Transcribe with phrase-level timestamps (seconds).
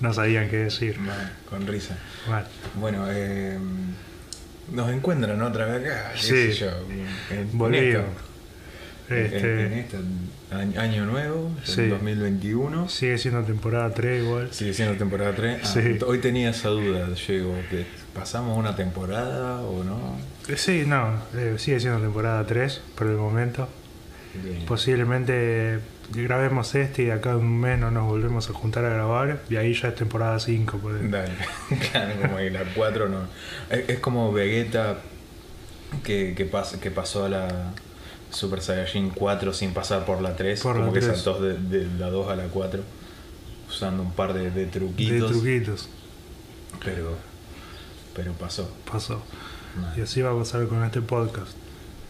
[0.00, 0.96] no sabían qué decir.
[1.48, 1.96] Con risa.
[2.78, 3.58] Bueno, eh,
[4.72, 6.12] nos encuentran otra vez acá.
[6.16, 6.28] Sí.
[6.28, 6.68] sé yo,
[7.30, 8.04] en, esto,
[9.08, 11.82] Este, en, en este año, nuevo, Sí.
[11.82, 12.88] en 2021.
[12.88, 14.48] Sigue siendo temporada 3 igual.
[14.52, 15.66] Sigue siendo temporada 3.
[15.66, 15.98] Sí.
[16.06, 20.16] hoy tenía esa duda, llego, que ¿pasamos una temporada o no?
[20.48, 23.68] Eh, Sí, no, eh, sigue siendo temporada 3 por el momento.
[24.34, 24.64] Bien.
[24.66, 25.80] Posiblemente
[26.12, 29.42] grabemos este y de acá a un mes no nos volvemos a juntar a grabar
[29.50, 30.78] y ahí ya es temporada 5.
[30.78, 31.32] por el- Dale,
[31.90, 33.20] claro, como que la 4 no.
[33.70, 34.98] Es, es como Vegeta
[36.04, 37.72] que, que, pas- que pasó a la
[38.30, 41.16] Super Saiyajin 4 sin pasar por la 3, Por como la que 3.
[41.20, 42.82] saltó de, de la 2 a la 4
[43.68, 45.88] usando un par de, de de truquitos, truquitos.
[46.84, 47.16] pero
[48.14, 48.68] pero pasó.
[48.90, 49.22] Pasó.
[49.96, 51.52] Y así va a pasar con este podcast.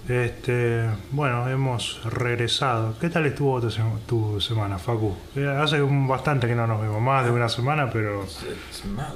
[0.08, 2.98] Este, bueno, hemos regresado.
[2.98, 5.14] ¿Qué tal estuvo tu, sema- tu semana, Facu?
[5.36, 8.26] Eh, Hace un- bastante que no nos vemos, más de una semana, pero
[8.96, 9.14] más-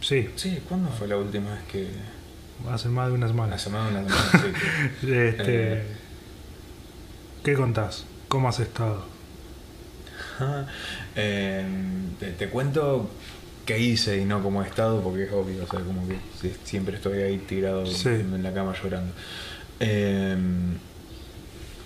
[0.00, 1.88] sí, Sí, ¿cuándo fue la última vez que.?
[2.70, 3.52] hace más de una semana.
[3.52, 5.06] La semana una semana, sí.
[5.06, 5.82] que- Este, Eh.
[7.42, 8.04] ¿Qué contás?
[8.28, 9.04] ¿Cómo has estado?
[10.36, 10.66] Ajá.
[11.16, 11.64] Eh,
[12.20, 13.10] te, te cuento
[13.66, 16.54] qué hice y no cómo he estado, porque es obvio, o sea, como que si-
[16.64, 18.08] siempre estoy ahí tirado Sí.
[18.10, 19.12] en la cama llorando.
[19.80, 20.36] Eh,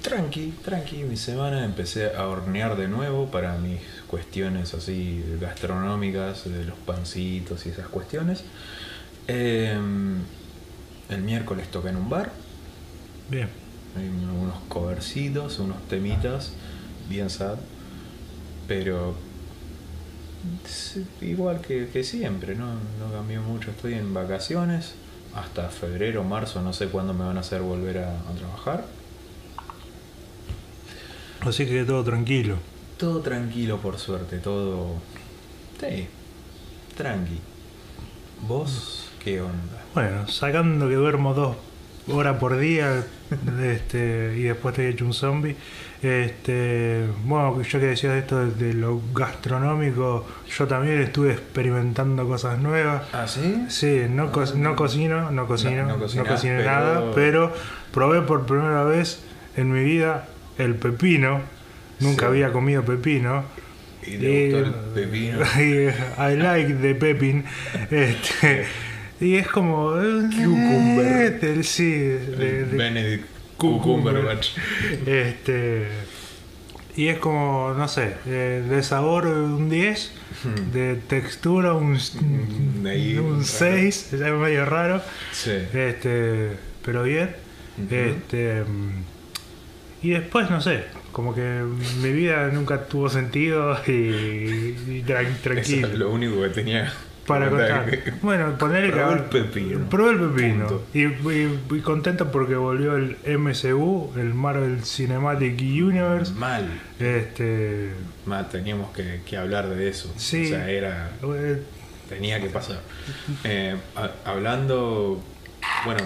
[0.03, 6.65] tranqui, tranqui, mi semana empecé a hornear de nuevo para mis cuestiones así gastronómicas, de
[6.65, 8.45] los pancitos y esas cuestiones.
[9.29, 9.79] Eh,
[11.09, 12.33] el miércoles toqué en un bar,
[13.31, 13.49] Bien.
[13.97, 16.53] hay unos covercitos, unos temitas,
[17.09, 17.57] bien sad.
[18.67, 19.15] Pero
[21.21, 22.75] igual que, que siempre, ¿no?
[22.75, 23.71] no cambió mucho.
[23.71, 24.95] Estoy en vacaciones
[25.37, 28.85] hasta febrero, marzo, no sé cuándo me van a hacer volver a, a trabajar.
[31.41, 32.57] Así que todo tranquilo.
[32.99, 34.95] Todo tranquilo por suerte, todo...
[35.81, 36.07] Sí,
[36.97, 37.39] tranqui.
[38.47, 39.85] ¿Vos qué onda?
[39.95, 41.57] Bueno, sacando que duermo dos
[42.09, 43.05] horas por día
[43.63, 45.57] este, y después te he hecho un zombie.
[46.03, 52.27] Este, bueno, yo que decía de esto de, de lo gastronómico, yo también estuve experimentando
[52.29, 53.05] cosas nuevas.
[53.13, 53.65] ¿Ah, sí?
[53.69, 57.53] Sí, no, co- no cocino, no cocino, No- no cociné pero- nada, pero
[57.93, 59.23] probé por primera vez
[59.57, 60.29] en mi vida
[60.59, 61.41] el pepino.
[62.01, 62.27] Nunca Sí.
[62.33, 63.45] había comido pepino.
[64.07, 64.75] ¿Y te gustó el
[65.07, 65.39] pepino?
[65.59, 65.63] y
[66.33, 67.45] I like the pepin.
[67.91, 68.67] Este,
[69.21, 69.95] y es como.
[69.99, 71.23] eh, Cucumber.
[71.33, 73.27] este, sí, de- de- Benedict
[73.73, 74.15] Cucumber.
[74.15, 74.49] Cumberbatch.
[75.07, 75.89] este.
[76.97, 80.13] Y es como, no sé, eh, de sabor un 10,
[80.45, 80.71] Hmm.
[80.73, 81.97] de textura un,
[82.87, 83.45] ahí, un raro.
[83.45, 85.03] 6, es medio raro.
[85.33, 85.51] Sí.
[85.73, 86.51] Este,
[86.85, 87.31] pero bien.
[87.91, 88.63] Este,
[90.03, 91.63] y después, no sé, como que
[92.03, 95.89] mi vida nunca tuvo sentido y, y tran- Eso tranquilo.
[95.89, 96.93] es lo único que tenía
[97.27, 97.91] Para contar.
[98.23, 99.01] Bueno, ponerle que.
[99.01, 99.89] El pepino.
[99.89, 100.81] Probé el pepino.
[100.93, 106.33] Y, y- y contento porque volvió el MCU, el Marvel Cinematic Universe.
[106.35, 106.69] Mal.
[107.01, 107.93] Este.
[108.27, 110.13] Mal, teníamos que, que hablar de eso.
[110.17, 110.45] Sí.
[110.47, 111.11] O sea, era.
[111.35, 111.63] eh,
[112.09, 112.81] Tenía que pasar.
[113.45, 115.23] Eh, ha- hablando.
[115.87, 116.01] Bueno,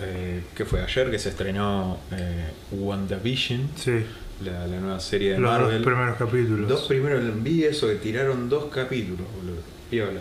[0.00, 0.82] eh, ¿qué fue?
[0.82, 4.04] Ayer que se estrenó eh, WandaVision, Sí,
[4.44, 5.82] la, la nueva serie de los Marvel.
[5.82, 6.68] dos primeros capítulos.
[6.68, 9.62] Dos primeros vi eso que tiraron dos capítulos, boludo.
[9.90, 10.20] Piola.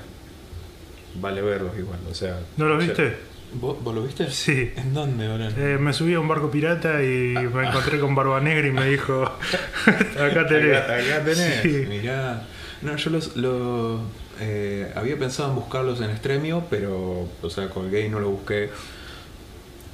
[1.15, 2.39] Vale verlos igual, o sea.
[2.57, 3.17] ¿No lo o sea, viste?
[3.53, 4.29] ¿Vos, vos lo viste?
[4.29, 4.71] Sí.
[4.75, 5.49] ¿En dónde, boludo?
[5.57, 8.85] Eh, me subí a un barco pirata y me encontré con Barba Negra y me
[8.85, 9.23] dijo:
[9.85, 10.77] Acá tenés.
[10.77, 11.61] Acá, acá tenés.
[11.61, 11.85] Sí.
[11.87, 12.43] Mirá.
[12.81, 13.99] No, yo los, lo,
[14.39, 18.69] eh, había pensado en buscarlos en Extremio, pero, o sea, colgué y no lo busqué.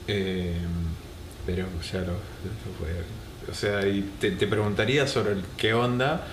[0.07, 0.53] Eh,
[1.45, 2.89] pero ya lo, lo fue.
[3.49, 6.27] O sea, y te, te preguntaría sobre el qué onda.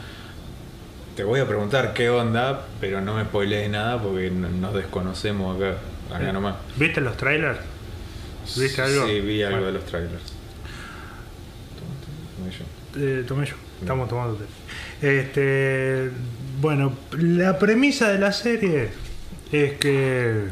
[1.17, 5.57] Te voy a preguntar qué onda, pero no me spoilees nada porque no- nos desconocemos
[5.57, 5.77] acá,
[6.15, 6.55] acá nomás.
[6.77, 7.59] ¿Viste los trailers?
[8.57, 9.07] ¿Viste algo?
[9.07, 9.67] Sí, vi algo Bueno.
[9.67, 10.23] de los trailers.
[12.39, 12.65] Toma yo.
[13.01, 14.45] Eh, tomé yo, estamos tomando té.
[15.21, 16.11] Este,
[16.61, 18.89] bueno, la premisa de la serie
[19.51, 20.47] es que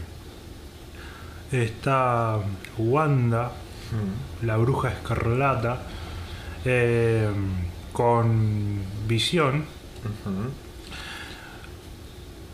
[1.52, 2.36] está
[2.78, 3.52] Wanda,
[3.92, 4.46] Mm.
[4.46, 5.82] la bruja escarlata,
[6.64, 7.28] eh,
[7.92, 8.78] con
[9.08, 9.64] visión.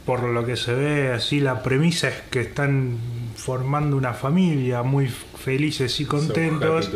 [0.05, 2.99] Por lo que se ve, así la premisa es que están
[3.35, 6.91] formando una familia muy felices y contentos,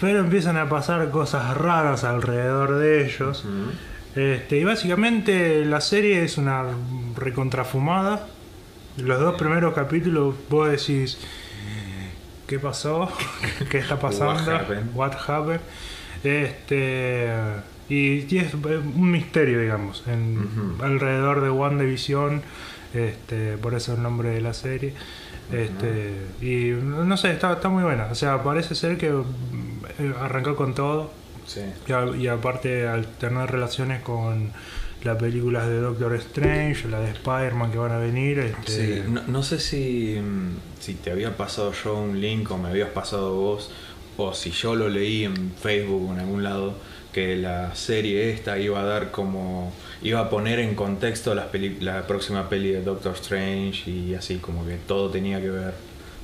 [0.00, 3.44] pero empiezan a pasar cosas raras alrededor de ellos.
[4.16, 6.64] Este, y básicamente la serie es una
[7.16, 8.28] recontrafumada.
[8.96, 11.18] Los dos primeros capítulos vos decís,
[12.46, 13.08] ¿qué pasó?
[13.70, 14.52] ¿Qué está pasando?
[14.52, 14.90] What happened?
[14.94, 15.60] What happened?
[16.22, 17.28] Este,
[17.88, 20.38] Y, y es eh, un misterio, digamos, en,
[20.82, 22.42] alrededor de WandaVision,
[22.94, 24.94] este, por eso el nombre de la serie.
[25.52, 28.06] Este, y no sé, está, está muy buena.
[28.10, 31.10] O sea, parece ser que mm, arrancó con todo.
[31.46, 31.60] Sí.
[31.86, 34.50] Y, a- y aparte, al tener relaciones con
[35.02, 38.38] las películas de Doctor Strange, la de Spider-Man que van a venir.
[38.38, 42.56] Este, Sí, no, no sé si, mm, si te había pasado yo un link o
[42.56, 43.70] me habías pasado vos,
[44.16, 46.78] o si yo lo leí en Facebook o en algún lado,
[47.14, 49.72] que la serie esta iba a dar como.
[50.02, 54.36] iba a poner en contexto las peli- la próxima peli de Doctor Strange y así,
[54.38, 55.72] como que todo tenía que ver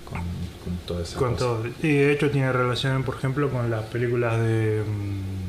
[0.04, 0.18] con,
[0.64, 1.44] con toda esa Con cosa.
[1.46, 1.66] todo.
[1.82, 5.40] Y de hecho tiene relación, por ejemplo, con las películas de mm,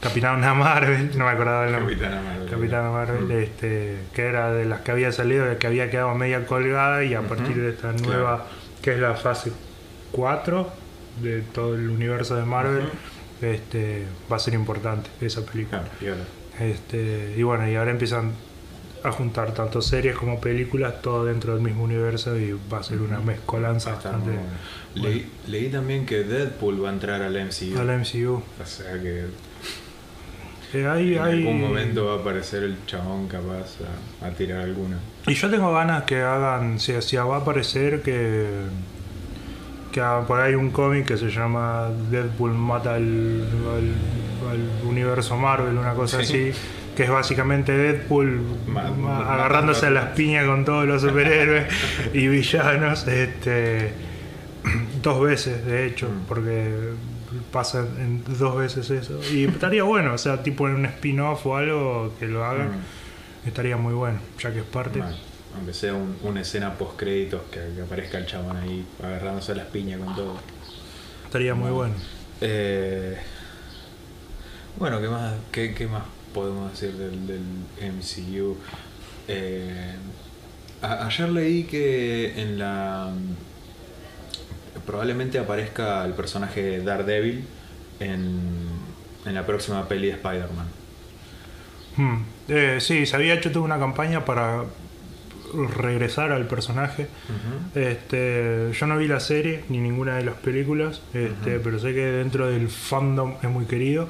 [0.00, 1.94] Capitana Marvel, no me acordaba el nombre.
[1.96, 2.48] Capitana Marvel.
[2.50, 3.30] Capitana Marvel, Mm.
[3.32, 7.12] este, que era de las que había salido, de que había quedado media colgada y
[7.14, 8.06] a partir de esta claro.
[8.12, 8.46] nueva,
[8.80, 9.52] que es la fase
[10.12, 10.70] 4
[11.20, 12.84] de todo el universo de Marvel.
[13.42, 15.82] Este, va a ser importante esa película.
[15.82, 16.24] Claro, piola.
[16.70, 18.32] Este, y bueno, y ahora empiezan
[19.02, 23.00] a juntar tanto series como películas, todo dentro del mismo universo y va a ser
[23.00, 24.42] una mezcolanza bastante bueno.
[24.94, 27.78] Leí, leí también que Deadpool va a entrar al MCU.
[27.78, 28.42] al MCU.
[28.62, 29.24] O sea que
[30.72, 33.78] Eh, hay- en hay- algún momento va a aparecer el chabón capaz
[34.22, 34.98] a, a tirar alguna.
[35.26, 38.46] Y yo tengo ganas que hagan, si, si va a aparecer que,
[39.92, 45.36] que hagan- por ahí un cómic que se llama Deadpool mata al, al- al universo
[45.36, 46.50] Marvel, una cosa Sí.
[46.50, 46.58] así,
[46.96, 51.66] que es básicamente Deadpool Ma- ma- ma- agarrándose a las piñas con todos los superhéroes
[52.12, 53.92] y villanos, este
[55.02, 56.26] dos veces de hecho, Mm.
[56.28, 56.90] porque
[57.52, 59.18] pasa en dos veces eso.
[59.32, 62.68] Y estaría bueno, o sea, tipo en un spin-off o algo que lo hagan.
[62.68, 64.98] Mm, Estaría muy bueno, ya que es parte.
[64.98, 65.16] mal.
[65.56, 69.66] Aunque sea un- una escena post créditos que, que aparezca el chabón ahí agarrándose las
[69.66, 70.36] piñas con todo.
[71.24, 71.74] Estaría muy No.
[71.74, 71.94] bueno.
[72.40, 73.16] Eh,
[74.78, 76.02] bueno, ¿qué más, qué, qué más
[76.32, 77.42] podemos decir del, del
[77.92, 78.56] MCU?
[79.28, 79.94] Eh,
[80.82, 83.10] a- ayer leí que en la.
[84.86, 87.44] Probablemente aparezca el personaje de Daredevil
[88.00, 88.38] en,
[89.26, 90.66] en la próxima peli de Spider-Man.
[91.96, 92.22] Hmm.
[92.48, 94.64] Eh, sí, se había hecho toda una campaña para
[95.76, 97.06] regresar al personaje.
[97.74, 102.04] Este, yo no vi la serie ni ninguna de las películas, este, pero sé que
[102.06, 104.08] dentro del fandom es muy querido.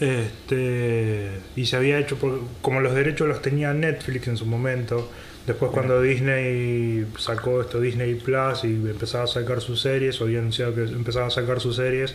[0.00, 5.10] Este, y se había hecho, por- como los derechos los tenía Netflix en su momento,
[5.46, 10.38] después cuando Disney sacó esto Disney Plus y empezaba a sacar sus series, o había
[10.38, 12.14] anunciado que empezaba a sacar sus series,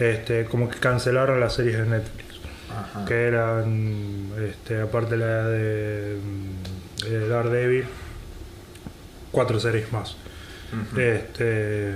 [0.00, 2.24] este, como que cancelaron las series de Netflix,
[3.06, 6.16] que eran, este, aparte la de,
[7.04, 7.84] de Daredevil,
[9.30, 10.16] cuatro series más.
[10.96, 11.92] Este,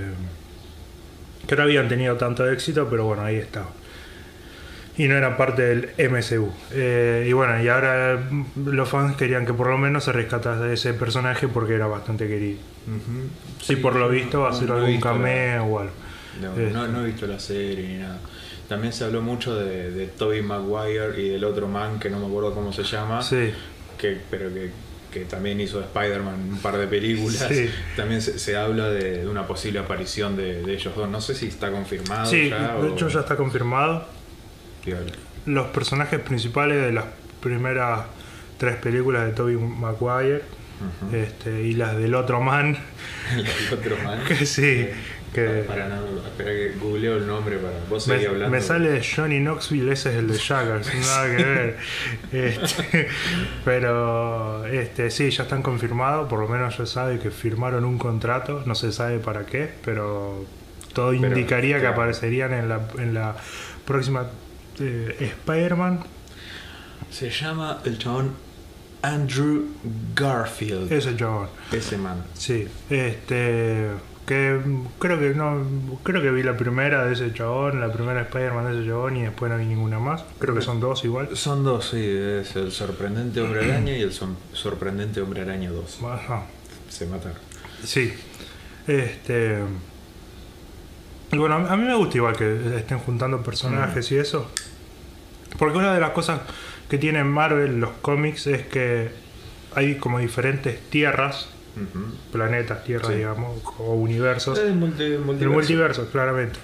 [1.47, 3.69] que no habían tenido tanto éxito, pero bueno, ahí estaba.
[4.99, 6.51] Y no eran parte del MCU.
[6.73, 8.19] Eh, y bueno, y ahora
[8.65, 12.59] los fans querían que por lo menos se rescatase ese personaje porque era bastante querido.
[12.87, 13.73] Ujú.
[13.73, 15.93] y por lo visto va a ser no algún la- cameo o algo.
[16.41, 16.71] No, Este.
[16.73, 18.21] no, no he visto la serie ni nada.
[18.69, 22.27] También se habló mucho de, de Tobey Maguire y del otro man que no me
[22.27, 23.53] acuerdo cómo se llama, Sí,
[23.99, 24.71] que, pero que,
[25.13, 27.47] que también hizo de Spider-Man un par de películas.
[27.49, 27.71] Sí.
[27.97, 31.09] También se, se habla de, de una posible aparición de, de ellos dos.
[31.09, 34.07] No sé si está confirmado sí ya de o- hecho ya está confirmado.
[35.47, 37.05] Los personajes principales de las
[37.41, 38.07] primeras
[38.59, 40.43] tres películas de Tobey Maguire
[41.13, 42.77] este, y las del otro man,
[43.35, 44.21] El otro man.
[44.29, 44.87] que sí,
[45.33, 45.65] que...
[45.67, 48.49] Para, no, espera que googleo el nombre para vos Me, hablando.
[48.49, 51.77] me sale Johnny Knoxville, ese es el de Jaggers, nada que ver.
[52.33, 53.09] Este,
[53.65, 58.63] pero este, sí, ya están confirmados, por lo menos ya sabe que firmaron un contrato,
[58.67, 60.45] no se sabe para qué, pero
[60.93, 63.37] todo Pero, indicaría que aparecerían en la, en la
[63.85, 64.27] próxima
[64.81, 66.01] eh, Spider-Man.
[67.11, 68.33] Se llama el chabón
[69.03, 69.67] Andrew
[70.15, 70.91] Garfield.
[70.91, 71.49] Ese chabón.
[71.71, 72.25] Ese man.
[72.35, 73.91] Sí, este
[74.27, 75.65] que mm, creo que no
[76.03, 79.23] creo que vi la primera de ese chabón, la primera Spider-Man de ese chabón y
[79.23, 80.25] después no vi ninguna más.
[80.39, 81.37] Creo que son dos igual.
[81.37, 86.01] Son dos, sí, es el sorprendente hombre araña y el son- sorprendente hombre araña 2.
[86.05, 86.43] Ajá.
[86.89, 87.39] Se mataron.
[87.85, 88.13] Sí.
[88.87, 89.59] Este.
[91.33, 94.51] Y bueno, a mí me gusta igual que estén juntando personajes y eso.
[95.59, 96.41] Porque una de las cosas
[96.89, 99.11] que tienen Marvel, los cómics, es que
[99.75, 101.49] hay como diferentes tierras,
[102.33, 103.15] Planetas, tierras, Sí.
[103.17, 104.59] digamos, o universos.
[104.75, 105.51] Multi- El multiverso.
[105.55, 106.59] multiverso, claramente.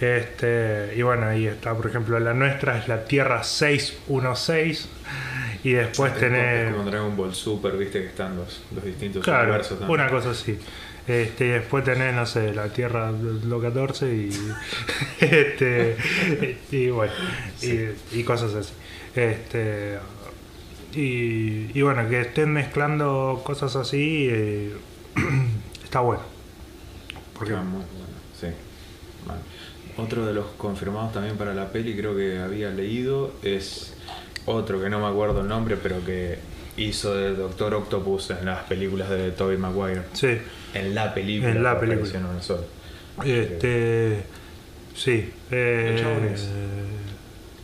[0.00, 4.88] Este, y bueno, ahí está, por ejemplo, la nuestra es la Tierra 616.
[5.64, 6.72] Y después Es tenés.
[6.72, 10.00] como Dragon Ball Super, viste que están los, los distintos Claro, universos también.
[10.00, 10.56] una cosa así.
[11.08, 14.30] Este, y después tenés, no sé, la Tierra lo 14 y.
[15.20, 15.96] este,
[16.70, 17.12] y bueno,
[17.62, 18.72] y, y cosas así.
[19.16, 19.98] Este,
[20.94, 24.72] y, y bueno, que estén mezclando cosas así eh,
[25.84, 26.22] está bueno.
[27.36, 28.46] Porque, Ah, muy bueno, sí.
[29.26, 29.40] Vale.
[29.96, 33.94] Otro de los confirmados también para la peli, creo que había leído, es
[34.46, 36.38] otro que no me acuerdo el nombre, pero que
[36.76, 40.02] hizo de Doctor Octopus en las películas de Tobey Maguire.
[40.12, 40.38] sí,
[40.74, 41.50] En la película.
[41.50, 42.18] En la película.
[43.24, 44.22] en este.
[44.94, 45.32] Sí.
[45.50, 45.96] eh,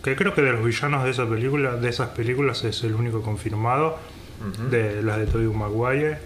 [0.05, 3.23] que creo que de los villanos de esa película, de esas películas es el único
[3.23, 3.99] confirmado.
[4.71, 6.19] De las de Tobey Maguire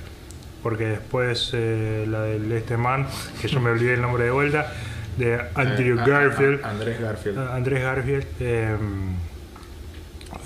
[0.62, 3.06] porque después eh, la del este man
[3.40, 4.72] que yo me olvidé el nombre de vuelta
[5.18, 7.38] de Andrew Eh, a- Garfield a- Andrés Garfield.
[7.38, 8.76] Ah, Andrés Garfield eh,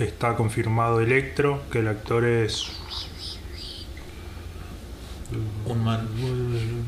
[0.00, 2.70] está confirmado Electro que el actor es
[5.66, 6.08] Un man.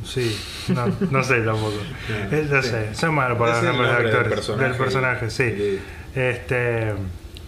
[0.04, 0.36] sí
[0.68, 1.72] no, no sé tampoco
[2.06, 2.12] Sí.
[2.32, 4.68] Eh, no sé soy malo para Es los el nombres de nombre del actores personaje.
[4.68, 5.78] del personaje sí Sí.
[6.14, 6.92] este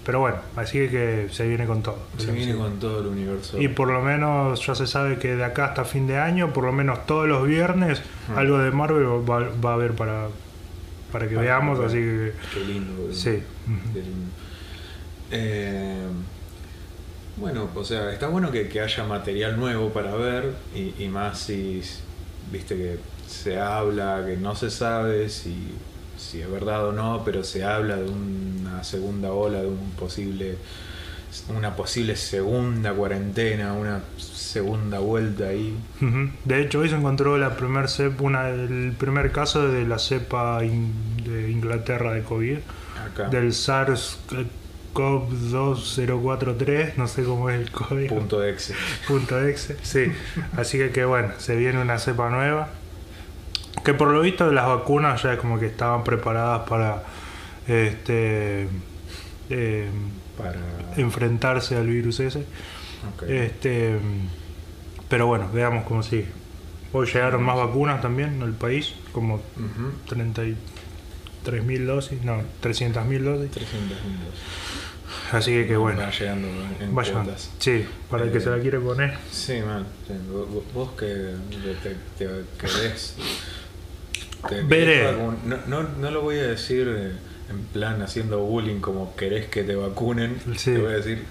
[0.05, 3.61] pero bueno así que se viene con todo Se viene con todo el universo.
[3.61, 6.65] Y por lo menos ya se sabe que de acá hasta fin de año, por
[6.65, 8.01] lo menos todos los viernes,
[8.31, 8.39] Ah.
[8.39, 10.29] algo de Marvel va, va a haber para,
[11.11, 13.13] para que Para veamos, así que Qué lindo.
[13.13, 13.31] sí.
[13.67, 13.93] Ujú.
[13.95, 14.31] Qué lindo.
[15.33, 16.07] Eh,
[17.37, 21.39] bueno, o sea, está bueno que, que haya material nuevo para ver y, y más
[21.39, 21.83] si,
[22.51, 25.55] viste, que se habla, que no se sabe si,
[26.17, 30.57] si es verdad o no, pero se habla de una segunda ola, de un posible,
[31.55, 35.77] una posible segunda cuarentena, una segunda vuelta ahí.
[36.45, 40.65] De hecho, hoy se encontró la primer cep- una, el primer caso de la cepa
[40.65, 40.93] in-
[41.25, 42.59] de Inglaterra de COVID,
[43.13, 43.29] Acá.
[43.29, 43.53] del
[44.97, 48.17] SARS-CoV-2043, no sé cómo es el código.
[48.17, 48.75] punto exe.
[49.07, 50.13] Punto exe, sí.
[50.57, 52.69] Así que, que bueno, se viene una cepa nueva.
[53.85, 57.03] Que por lo visto las vacunas ya como que estaban preparadas para
[57.69, 58.69] este
[59.51, 59.89] eh,
[60.37, 60.59] Para.
[60.97, 62.45] enfrentarse al virus ese.
[63.29, 63.99] Este
[65.09, 66.27] pero bueno, veamos cómo sigue.
[66.93, 69.93] Hoy llegaron más vacunas también al país, como Ujú.
[71.47, 73.51] 33.000 dosis, no, 300.000 dosis.
[73.51, 74.35] 300 minutos.
[75.33, 76.49] Así que que bueno, Va llegando
[76.81, 77.27] en vayan.
[77.59, 79.15] Sí, para el que Eh, se la quiere poner.
[79.33, 79.87] Sí, man.
[80.73, 81.33] Vos que
[81.83, 81.97] te,
[82.59, 83.15] querés.
[84.49, 85.13] te Veré.
[85.13, 87.13] No, no, no lo voy a decir eh,
[87.51, 90.41] en plan haciendo bullying como querés que te vacunen.
[90.57, 90.73] Sí.
[90.73, 91.25] Te voy a decir,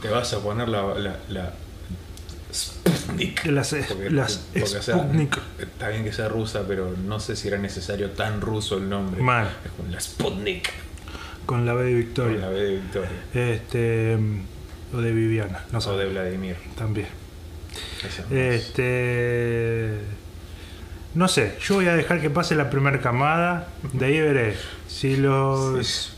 [0.00, 0.94] te vas a poner la.
[0.94, 1.52] la, la
[2.52, 3.44] Sputnik.
[3.46, 5.38] Las, Porque- las porque, o sea, Sputnik.
[5.58, 9.22] está bien que sea rusa, pero no sé si era necesario tan ruso el nombre.
[9.22, 9.48] Mal.
[9.64, 10.70] Es como la Sputnik.
[11.46, 12.38] Con la B de Con Victoria.
[12.40, 13.10] la B de Victoria.
[13.34, 14.18] Este.
[14.94, 15.88] O de Viviana, no sé.
[15.90, 16.56] O de Vladimir.
[16.76, 17.08] También.
[18.30, 19.98] Este.
[21.14, 24.54] No sé, yo voy a dejar que pase la primera camada, de ahí veré.
[24.88, 26.16] Si los.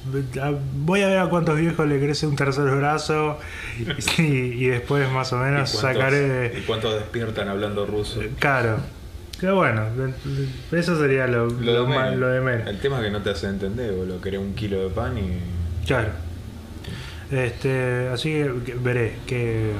[0.76, 3.38] Voy a ver a cuántos viejos le crece un tercer brazo
[4.18, 6.58] y, y después más o ¿Y menos cuántos- sacaré.
[6.58, 8.20] ¿Y cuántos despiertan hablando ruso?
[8.38, 8.76] Claro.
[9.40, 9.82] Pero bueno,
[10.70, 12.16] eso sería lo, lo, ma- menos.
[12.20, 12.68] lo de menos.
[12.68, 14.20] El tema es que no te hace entender, boludo.
[14.20, 15.86] Querés un kilo de pan y.
[15.86, 16.10] Claro.
[17.32, 18.30] Este, así
[18.64, 19.16] que veré.
[19.26, 19.72] Que,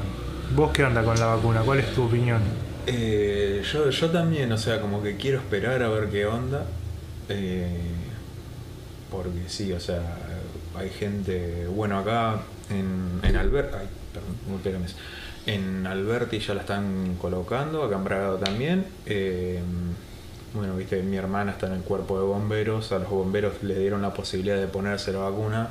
[0.54, 1.61] ¿Vos qué onda con la vacuna?
[1.61, 2.40] ¿Cuál es tu opinión?
[2.86, 6.66] Eh, yo, yo también, o sea, como que quiero esperar a ver qué onda.
[7.28, 7.66] Eh,
[9.10, 10.18] porque sí, o sea,
[10.76, 11.66] hay gente.
[11.68, 14.96] Bueno, acá en, en mesa.
[15.46, 18.86] En Alberti ya la están colocando, acá en Bragado también.
[19.06, 19.60] Eh,
[20.54, 22.92] bueno, viste, mi hermana está en el cuerpo de bomberos.
[22.92, 25.70] A los bomberos le dieron la posibilidad de ponerse la vacuna.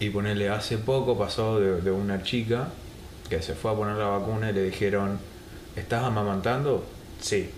[0.00, 2.68] Y ponerle hace poco pasó de una chica
[3.28, 5.18] que se fue a poner la vacuna y le dijeron,
[5.80, 6.84] ¿estás amamantando?
[7.20, 7.50] Sí.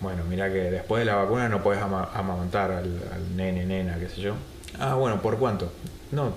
[0.00, 3.96] Bueno, mira que después de la vacuna no puedes ama- amamantar al, al nene, nena,
[3.98, 4.34] qué sé yo.
[4.78, 5.72] Ah, bueno, ¿por cuánto?
[6.10, 6.32] No,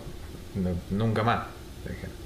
[0.56, 1.46] no, nunca más.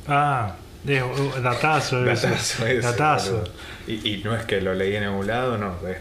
[0.07, 0.55] Ah,
[0.85, 2.09] es, uh, datazo.
[2.09, 2.27] ese.
[2.27, 3.43] Datazo ese, Datazo.
[3.87, 5.97] Y, y no es que lo leí en algún lado, no, es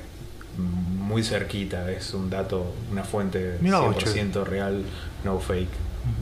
[0.59, 4.85] muy cerquita, es un dato, una fuente Mira vos, 100% real,
[5.25, 5.69] no fake.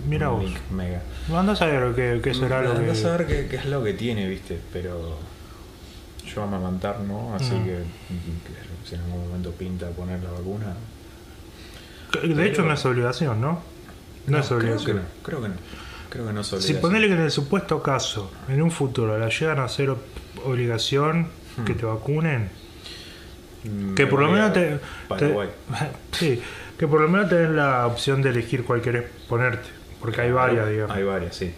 [0.09, 0.45] Mira vos.
[0.71, 1.01] mega.
[1.33, 2.91] Anda a saber qué, qué será lo que.
[2.91, 5.19] a saber qué, qué es lo que tiene, viste, pero
[6.39, 7.65] yo amamantar no, así Mm.
[7.65, 10.75] que, que si en algún momento pinta poner la vacuna.
[12.23, 13.61] De hecho, no es obligación, ¿no?
[14.27, 14.97] No, es creo que obligación.
[14.99, 15.55] no, creo que no.
[16.11, 16.81] Creo que no es Si obligación.
[16.81, 19.97] ponele que en el supuesto caso, en un futuro, la llegan a hacer ob-
[20.45, 21.29] obligación
[21.67, 21.77] que Hmm.
[21.77, 22.51] te vacunen,
[23.65, 24.79] Mm, que me por lo menos te,
[25.19, 25.35] te-
[26.13, 26.41] sí,
[26.79, 29.69] que por lo menos tenés la opción de elegir cuál querés ponerte,
[30.01, 30.97] porque hay varias, digamos.
[30.97, 31.53] Hay varias, sí.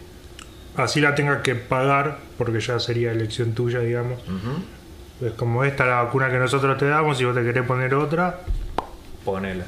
[0.76, 4.20] Así la tengas que pagar, porque ya sería elección tuya, digamos.
[4.22, 5.26] Ujú.
[5.26, 8.40] Es como esta la vacuna que nosotros te damos, si vos te querés poner otra,
[9.24, 9.64] Ponela.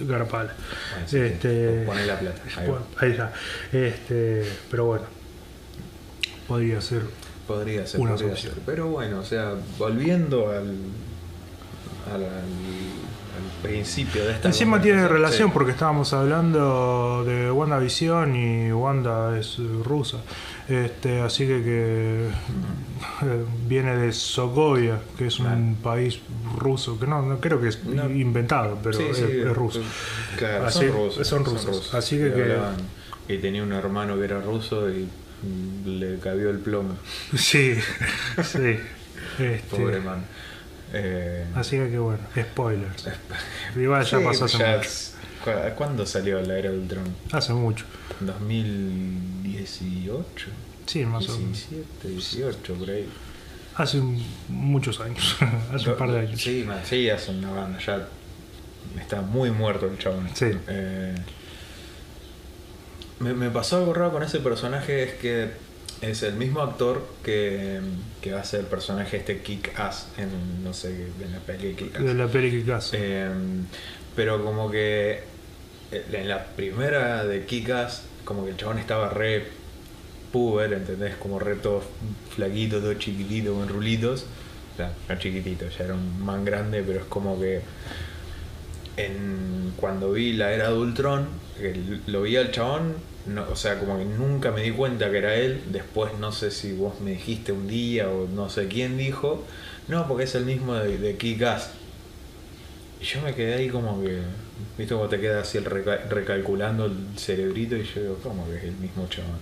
[0.00, 0.52] garpala.
[0.92, 2.40] Bueno, sí, Este- Poné la plata.
[2.56, 2.72] Ahí va.
[2.72, 3.32] Bueno, ahí está.
[3.72, 5.04] Este, pero bueno,
[6.46, 7.02] podría ser.
[7.46, 8.52] Podría ser, Una podría ser.
[8.64, 10.74] Pero bueno, o sea, volviendo al,
[12.12, 12.30] al, al-
[13.36, 15.52] al principio de esta Encima tiene relación sí.
[15.54, 20.18] porque estábamos hablando de WandaVision y Wanda es rusa.
[20.68, 22.26] Este, así que, que
[23.22, 26.18] eh, viene de Sokovia, que es un país
[26.58, 28.10] ruso, que no, no creo que es No.
[28.10, 29.80] inventado, pero Sí, es, sí, es ruso.
[30.36, 31.26] Claro, Así- son rusos.
[31.26, 31.94] son rusos.
[31.94, 32.32] Así que- Y
[33.28, 35.08] que- tenía un hermano que era ruso y
[35.84, 36.96] le cabió el plomo.
[37.36, 37.74] Sí,
[38.42, 38.78] sí.
[39.38, 40.24] Este, Pobre man.
[40.92, 43.06] Eh, Así que, bueno, spoilers.
[43.76, 44.88] Igual ya sí, pasó hace ya- mucho.
[45.44, 47.04] ¿cu- ¿Cuándo salió la era de Ultron?
[47.32, 47.84] Hace mucho.
[48.20, 50.46] 2018.
[50.86, 51.68] Sí, más o menos.
[51.68, 53.08] 17, 18, por ahí.
[53.74, 55.36] Hace un- muchos años.
[55.74, 56.40] hace un par de años.
[56.40, 57.78] Sí, man, sí, hace una banda.
[57.78, 58.08] Ya
[59.00, 60.28] está muy muerto el chabón.
[60.34, 60.46] Sí.
[60.68, 61.14] Eh,
[63.18, 65.50] me, me pasó algo raro con ese personaje, es que
[66.00, 67.80] es el mismo actor que,
[68.20, 72.04] que hace el personaje este Kick-Ass en, no sé, en la peli Kick-Ass.
[72.04, 72.96] De la peli casa.
[72.98, 73.30] Eh,
[74.14, 75.20] pero como que
[75.92, 79.44] eh, en la primera de Kikas, como que el chabón estaba re
[80.32, 81.16] puber, ¿entendés?
[81.16, 81.82] Como re todo
[82.34, 84.26] flaquito, todo chiquitito, con rulitos.
[84.74, 87.62] O sea, no chiquitito, ya era un man grande, pero es como que
[88.96, 91.28] en, cuando vi la era de Ultron,
[92.06, 92.94] lo vi al chabón,
[93.28, 95.62] no, o sea, como que nunca me di cuenta que era él.
[95.68, 99.44] Después no sé si vos me dijiste un día o no sé quién dijo.
[99.88, 101.70] No, porque es el mismo de, de Kick-Ass.
[103.00, 104.20] Y yo me quedé ahí como que,
[104.78, 108.56] viste cómo te queda así el reca- recalculando el cerebrito y yo digo, ¿cómo que
[108.56, 109.38] es el mismo chabón?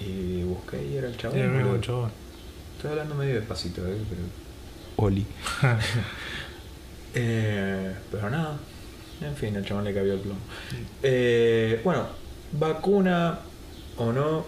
[0.00, 1.36] Y busqué y era el chabón.
[1.38, 2.10] Sí, el mismo chabón.
[2.76, 3.96] Estoy hablando medio despacito, ¿eh?
[4.08, 5.06] pero...
[5.06, 5.26] Oli.
[7.14, 8.56] Eh, pero nada,
[9.20, 10.40] en fin, el chabón le cabió el plomo.
[11.02, 12.06] Eh, bueno,
[12.52, 13.38] vacuna
[13.96, 14.44] o no,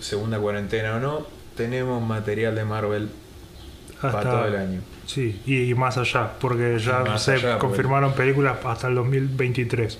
[0.00, 1.26] segunda cuarentena o no,
[1.56, 3.08] tenemos material de Marvel
[4.00, 4.80] para todo el año.
[5.06, 9.98] Sí, y, y más allá, porque ya se allá, porque- confirmaron películas hasta el 2023.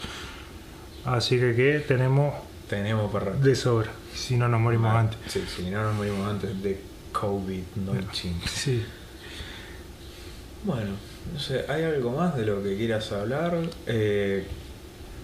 [1.05, 2.35] Así que, que tenemos
[2.68, 5.18] Tenemos para de sobra, si no nos morimos Ah, antes.
[5.29, 6.81] Sí, sí, no nos morimos antes de
[7.12, 7.62] COVID-19.
[8.47, 8.83] Sí.
[10.64, 10.90] Bueno,
[11.33, 13.57] no sé, ¿hay algo más de lo que quieras hablar?
[13.87, 14.44] Eh,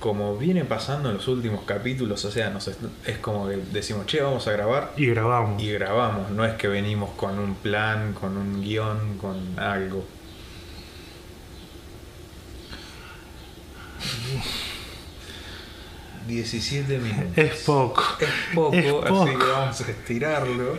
[0.03, 4.21] como viene pasando en los últimos capítulos, o sea, nos es como que decimos, che,
[4.21, 5.63] vamos a grabar Y grabamos.
[5.63, 10.05] y grabamos, no es que venimos con un plan, con un guion, con algo.
[16.29, 17.37] ...17 minutos.
[17.37, 18.03] Es poco.
[18.21, 19.23] Es poco, Es poco.
[19.25, 20.79] así que vamos a estirarlo.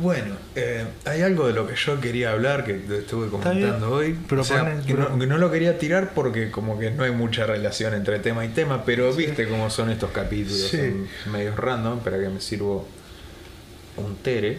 [0.00, 4.18] Bueno, eh, hay algo de lo que yo quería hablar que estuve comentando hoy.
[4.28, 7.04] pero o sea, que, no, pero- que no lo quería tirar porque como que no
[7.04, 10.78] hay mucha relación entre tema y tema, pero viste cómo son estos capítulos, Sí.
[10.78, 12.88] son medios random, para que me sirvo
[13.96, 14.58] un tere.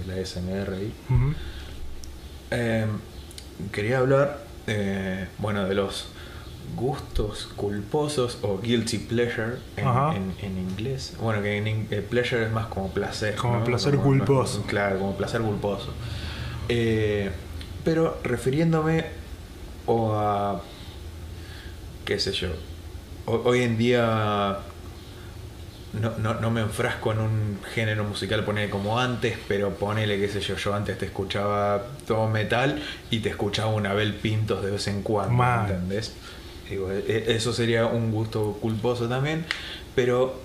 [0.00, 0.92] Es la SMR ahí.
[1.10, 1.34] Ujú.
[2.52, 2.86] Eh,
[3.72, 6.06] quería hablar, eh, bueno, de los
[6.74, 11.14] gustos culposos o guilty pleasure en, en- en inglés.
[11.20, 13.34] Bueno, que en in- eh, pleasure es más como placer.
[13.36, 13.64] Como ¿no?
[13.64, 14.62] placer culposo.
[14.66, 15.92] claro, como placer culposo.
[16.68, 17.30] Eh,
[17.84, 19.06] pero refiriéndome
[19.86, 20.60] o a,
[22.04, 22.48] qué sé yo,
[23.26, 24.58] ho- hoy en día
[25.92, 30.28] no, no, no me enfrasco en un género musical, ponele como antes, pero ponele, qué
[30.28, 34.72] sé yo, yo antes te escuchaba todo metal y te escuchaba una Abel Pintos de
[34.72, 35.70] vez en cuando, Mal.
[35.70, 36.12] ¿entendés?
[36.68, 39.44] Digo, e- e- eso sería un gusto culposo también,
[39.94, 40.38] pero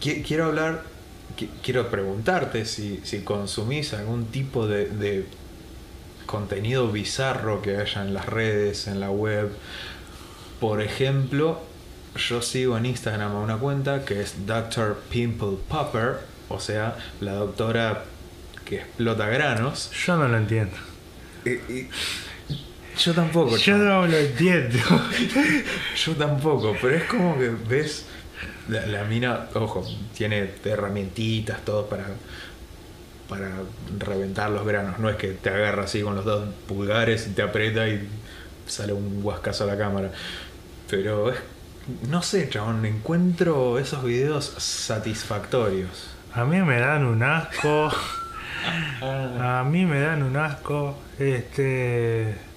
[0.00, 0.84] qui- quiero hablar,
[1.36, 5.26] qui- quiero preguntarte si, si consumís algún tipo de, de
[6.26, 9.50] contenido bizarro que haya en las redes, en la web.
[10.60, 11.60] Por ejemplo,
[12.16, 14.98] yo sigo en Instagram a una cuenta que es Dr.
[15.10, 18.04] Pimple Popper, o sea, la doctora
[18.64, 19.90] que explota granos.
[20.06, 20.76] Yo no lo entiendo.
[21.44, 21.88] Y- y-
[23.04, 23.56] yo tampoco.
[23.56, 24.78] Yo no lo entiendo.
[25.96, 28.06] Yo tampoco, pero es como que ves
[28.68, 32.06] la, la mina, ojo, tiene herramientitas, todo para
[33.32, 33.50] para
[33.98, 34.98] reventar los granos.
[34.98, 38.06] No es que te agarra así con los dos pulgares y te aprieta y
[38.66, 40.10] sale un guascazo a la cámara.
[40.90, 41.38] Pero es,
[42.10, 46.10] no sé, chabón, encuentro esos videos satisfactorios.
[46.34, 47.90] A mí me dan un asco.
[49.02, 50.96] A mí me dan un asco.
[51.18, 52.51] Este.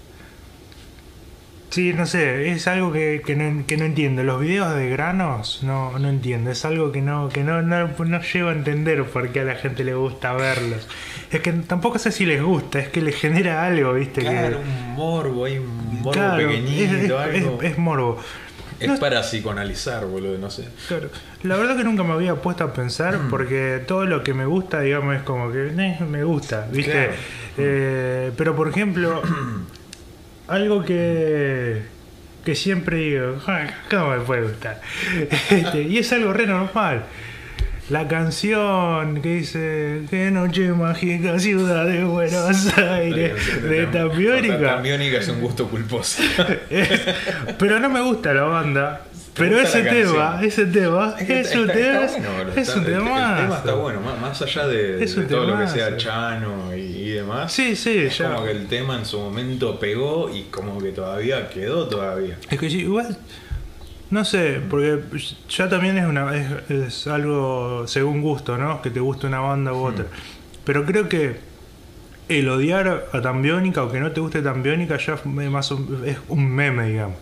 [1.75, 4.23] Sí, no sé, es algo que, que, no, que no entiendo.
[4.23, 6.49] Los videos de granos no, no entiendo.
[6.49, 9.55] Es algo que no, que no, no, no llego a entender por qué a la
[9.55, 10.87] gente le gusta verlos.
[11.33, 14.21] Es que tampoco sé si les gusta, es que les genera algo, ¿viste?
[14.21, 17.11] Claro, que, un morbo, hay un morbo Claro, pequeñito, es, es-
[17.43, 17.61] algo.
[17.61, 18.19] es- es morbo.
[18.79, 20.69] Es No- para psicoanalizar, boludo, no sé.
[20.87, 21.09] Claro.
[21.43, 23.29] La verdad que nunca me había puesto a pensar Mm.
[23.29, 26.91] porque todo lo que me gusta, digamos, es como que eh, me gusta, ¿viste?
[26.91, 27.11] Claro.
[27.57, 29.21] Eh, pero por ejemplo,
[30.47, 31.81] algo que,
[32.43, 34.81] que siempre digo, "Ah, ¿cómo me puede gustar?
[35.49, 37.03] Este, y es algo re normal.
[37.89, 44.57] La canción que dice Qué noche mágica, ciudad de Buenos Aires, de Tambiónica.
[44.59, 46.23] Tambiónica es un gusto culposo.
[47.59, 49.01] Pero no me gusta la banda.
[49.35, 52.79] Pero ese tema, ese tema, Es que es está- un tema, está bueno, es está-
[52.79, 56.79] un el, tema está bueno, más, allá de, un todo lo que sea Chano y,
[56.79, 57.51] y demás.
[57.51, 58.33] Sí, sí, es ya.
[58.33, 62.37] como que el tema en su momento pegó y como que todavía quedó todavía.
[62.49, 63.17] Es que sí, igual,
[64.09, 65.01] no sé, porque
[65.49, 68.81] ya también es una es, es algo según gusto, ¿no?
[68.81, 70.05] Que te guste una banda u otra.
[70.63, 71.35] Pero creo que
[72.29, 76.17] el odiar a Tambiónica o que no te guste Tambiónica ya es más o- es
[76.29, 77.17] un meme, digamos.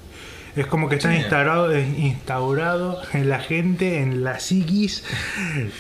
[0.55, 1.17] Es como que está Sí.
[1.17, 5.03] instaurado, instaurado en la gente, en la psiquis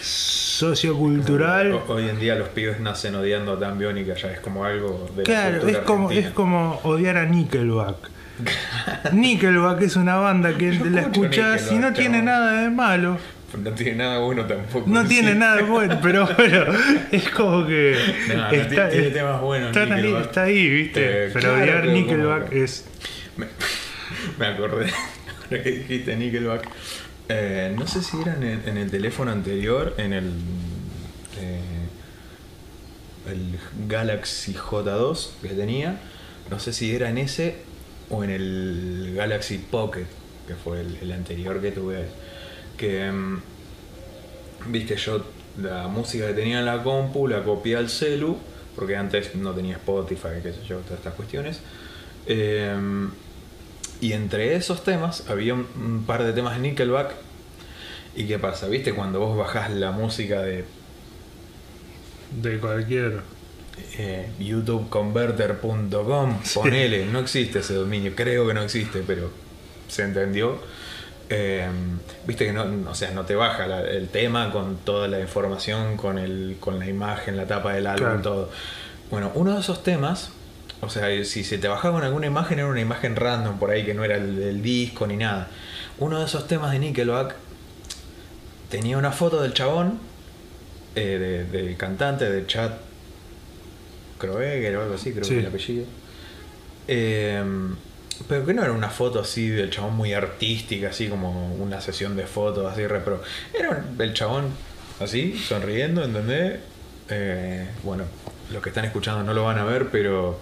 [0.01, 1.73] sociocultural.
[1.73, 5.17] Ho- Hoy en día los pibes nacen odiando a Tambiónica, ya es como algo de
[5.17, 6.27] la Claro, es como, argentina.
[6.29, 7.95] es como odiar a Nickelback.
[9.13, 13.17] Nickelback es una banda que Yo la escuchás y no tiene nada de malo.
[13.55, 14.89] No tiene nada bueno tampoco.
[14.89, 15.09] No sí.
[15.09, 16.65] tiene nada de bueno, pero bueno,
[17.11, 17.95] es como que
[18.29, 21.25] No, no, está, tiene- tiene temas buenos, están ahí, está ahí, ¿viste?
[21.27, 22.85] Eh, pero claro, odiar Nickelback como- es
[23.37, 23.47] Me,
[24.37, 24.91] me acordé
[25.43, 26.67] ahora que dijiste Nickelback.
[27.29, 30.31] Eh, no sé si era en el, teléfono anterior, en el,
[31.39, 31.87] eh,
[33.31, 35.99] el Galaxy J2 que tenía.
[36.49, 37.55] No sé si era en ese
[38.09, 40.05] o en el Galaxy Pocket,
[40.47, 42.05] que fue el, anterior que tuve.
[42.77, 43.41] Que, mm,
[44.67, 45.25] viste, yo
[45.61, 48.37] la música que tenía en la compu la copié al celu,
[48.75, 51.61] porque antes no tenía Spotify, qué sé yo, todas estas cuestiones.
[52.25, 52.75] Eh,
[54.03, 57.13] y entre esos temas había un, un par de temas de Nickelback.
[58.15, 58.67] ¿Y qué pasa?
[58.67, 60.65] ¿Viste cuando vos bajás la música de
[62.41, 63.21] de cualquier.
[63.97, 66.37] eh, youtubeconverter.com?
[66.53, 69.29] Ponele, no existe ese dominio, creo que no existe, pero
[69.87, 70.57] se entendió.
[71.29, 71.67] Eh,
[72.27, 75.97] Viste que no, o sea, no te baja la- el tema con toda la información,
[75.97, 78.21] con, el, con la imagen, la tapa del álbum, Claro.
[78.21, 78.49] todo.
[79.09, 80.29] Bueno, uno de esos temas,
[80.83, 83.83] o sea, si se te bajaba con alguna imagen, era una imagen random por ahí
[83.85, 85.47] que no era el del disco ni nada.
[85.99, 87.35] Uno de esos temas de Nickelback
[88.69, 89.99] tenía una foto del chabón,
[90.95, 92.71] eh, de- del cantante, de Chad
[94.19, 95.31] Kroeger o algo así, creo Sí.
[95.31, 95.85] que es el apellido.
[96.87, 97.43] Eh,
[98.27, 102.15] pero que no era una foto así del chabón muy artística, así como una sesión
[102.15, 103.21] de fotos, así repro.
[103.57, 104.45] Era el chabón
[104.99, 106.59] así, sonriendo, ¿entendés?
[107.09, 108.05] Eh, bueno,
[108.51, 110.39] los que están escuchando no lo van a ver, pero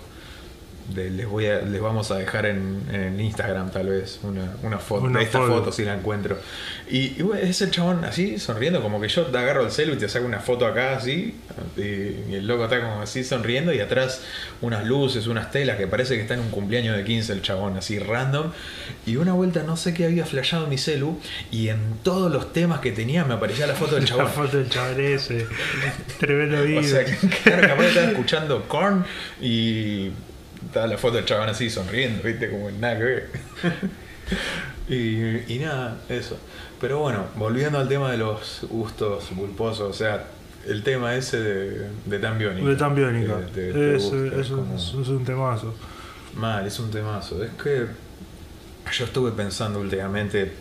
[0.95, 5.05] les voy a, les vamos a dejar en, en Instagram tal vez una, una foto
[5.05, 5.53] Una de esta foto.
[5.53, 6.37] foto si la encuentro.
[6.89, 9.93] Y, y bueno, es el chabón así, sonriendo, como que yo te agarro el celu
[9.93, 11.35] y te saco una foto acá así,
[11.77, 14.21] y, y el loco está como así sonriendo y atrás
[14.61, 17.77] unas luces, unas telas que parece que está en un cumpleaños de 15 el chabón,
[17.77, 18.51] así random.
[19.05, 21.17] Y una vuelta no sé qué había flashado mi celu
[21.51, 24.27] y en todos los temas que tenía me aparecía la foto del La chabón.
[24.27, 25.47] foto del chaval ese.
[26.19, 26.81] Tremendo video.
[26.81, 29.05] O sea, que, claro, capaz estaba escuchando Korn
[29.41, 30.09] y
[30.65, 32.49] estaba la foto del chabón así sonriendo, ¿viste?
[32.49, 33.29] Como nada que ver.
[34.89, 36.37] y, y nada, eso.
[36.79, 40.25] Pero bueno, volviendo al tema de los gustos culposos, o sea,
[40.67, 42.67] el tema ese de, de Tan Biónica.
[42.69, 43.37] de tan biónica.
[43.53, 45.73] Te- te- te es, gusta, es es un, como- es un temazo.
[46.35, 47.43] Mal, es un temazo.
[47.43, 47.85] Es que
[48.91, 50.51] yo estuve pensando últimamente,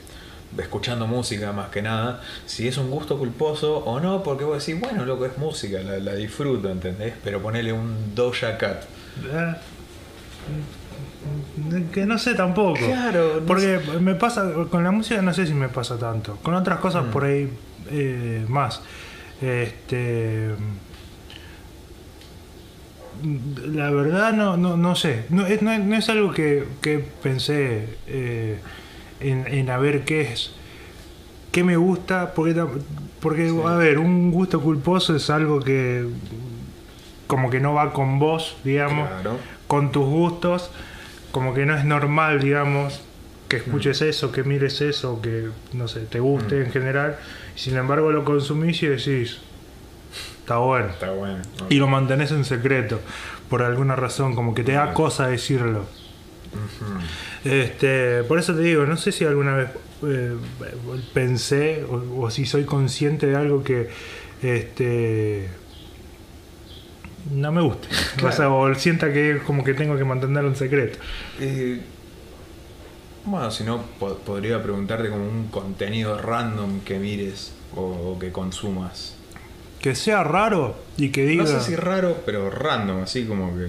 [0.58, 4.80] escuchando música más que nada, si es un gusto culposo o no, porque vos decís,
[4.80, 7.14] bueno, loco, es música, la, la disfruto, ¿entendés?
[7.24, 8.82] Pero ponele un Doja Cat.
[9.24, 9.54] Eh,
[11.92, 12.78] Que no sé tampoco.
[12.78, 16.36] Claro, no Porque me pasa, con la música no sé si me pasa tanto.
[16.42, 17.10] Con otras cosas Mm.
[17.10, 17.50] por ahí
[17.90, 18.80] eh, más.
[19.42, 20.50] Este.
[23.66, 25.24] La verdad no, no, no sé.
[25.28, 28.58] No es, no es- no es algo que, que pensé eh,
[29.20, 30.52] en, en a ver qué es.
[31.52, 32.32] ¿Qué me gusta?
[32.34, 32.64] Porque,
[33.20, 33.60] porque Sí.
[33.66, 36.06] a ver, un gusto culposo es algo que
[37.26, 39.36] como que no va con vos, digamos Claro.
[39.70, 40.68] Con tus gustos,
[41.30, 43.02] como que no es normal, digamos,
[43.48, 43.60] que Mm.
[43.60, 47.16] escuches eso, que mires eso, que, no sé, te guste en general.
[47.54, 49.38] Sin embargo, lo consumís y decís,
[50.40, 50.88] está bueno.
[50.88, 51.38] Está bueno.
[51.60, 51.66] ¿no?
[51.68, 52.98] Y lo mantenés en secreto,
[53.48, 55.84] por alguna razón, como que te da cosa decirlo.
[57.44, 59.68] Este, por eso te digo, no sé si alguna vez
[60.04, 60.34] eh,
[61.14, 63.88] pensé o, o si soy consciente de algo que
[64.42, 65.48] este
[67.32, 67.88] no me guste.
[68.16, 68.28] Claro.
[68.28, 70.98] O sea, o sienta que es como que tengo que mantenerlo en secreto.
[71.40, 71.80] Eh,
[73.24, 78.32] bueno, si no, po- podría preguntarte como un contenido random que mires o, o que
[78.32, 79.14] consumas.
[79.80, 81.44] Que sea raro y que diga.
[81.44, 83.68] No sé si raro, pero random, así como que.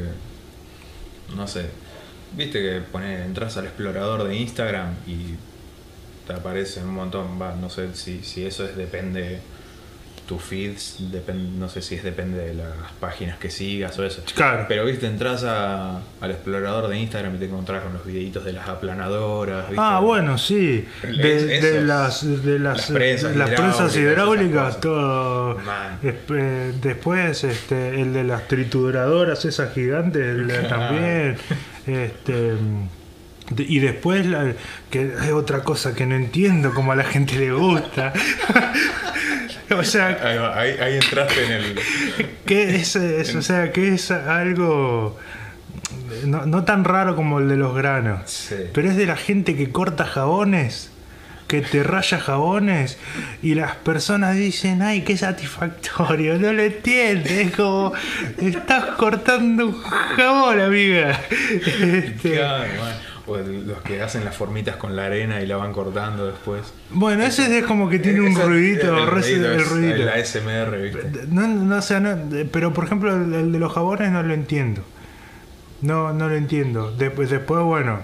[1.36, 1.66] No sé.
[2.36, 5.36] Viste que pone, entras al explorador de Instagram y
[6.28, 7.42] te aparecen un montón.
[7.42, 9.40] Va, no sé si, si eso es depende.
[10.32, 12.70] Tu feeds, depende, no sé si es depende de las
[13.02, 14.24] páginas que sigas o eso.
[14.34, 14.64] Claro.
[14.70, 18.54] Pero viste, entras a- al explorador de Instagram y te encontrás con los videitos de
[18.54, 19.68] las aplanadoras.
[19.68, 19.76] ¿viste?
[19.86, 20.88] Ah, bueno, sí.
[21.04, 25.58] De, las, de las, las prensas las prensas hidráulicas, todo.
[26.02, 31.38] Desp- Después, este, el de las trituradoras, esas gigantes, el de- también.
[31.86, 32.54] Este,
[33.58, 34.54] y después, la-
[34.90, 38.14] que es otra cosa que no entiendo, como a la gente le gusta.
[39.80, 41.80] o sea, Ahí, va, ahí- ahí entraste en el.
[42.46, 45.18] que es, es- o sea, que es algo
[46.26, 48.30] no, no tan raro como el de los granos.
[48.30, 48.56] Sí.
[48.74, 50.92] Pero es de la gente que corta jabones,
[51.48, 52.98] que te raya jabones,
[53.42, 57.94] y las personas dicen, ay, qué satisfactorio, no lo entiendes, es como,
[58.42, 61.20] estás cortando un jabón, amiga.
[61.62, 62.42] Este,
[63.38, 66.74] el- los que hacen las formitas con la arena y la van cortando después.
[66.92, 69.98] bueno, ese es como que tiene un Ese- ruidito, el ruidito el ruidito.
[70.06, 71.26] La SMR, ¿viste?
[71.30, 72.18] No, no, o sea, no,
[72.52, 74.84] pero por ejemplo el, el de los jabones no lo entiendo.
[75.82, 76.92] No, no lo entiendo.
[76.96, 78.00] Después, después bueno,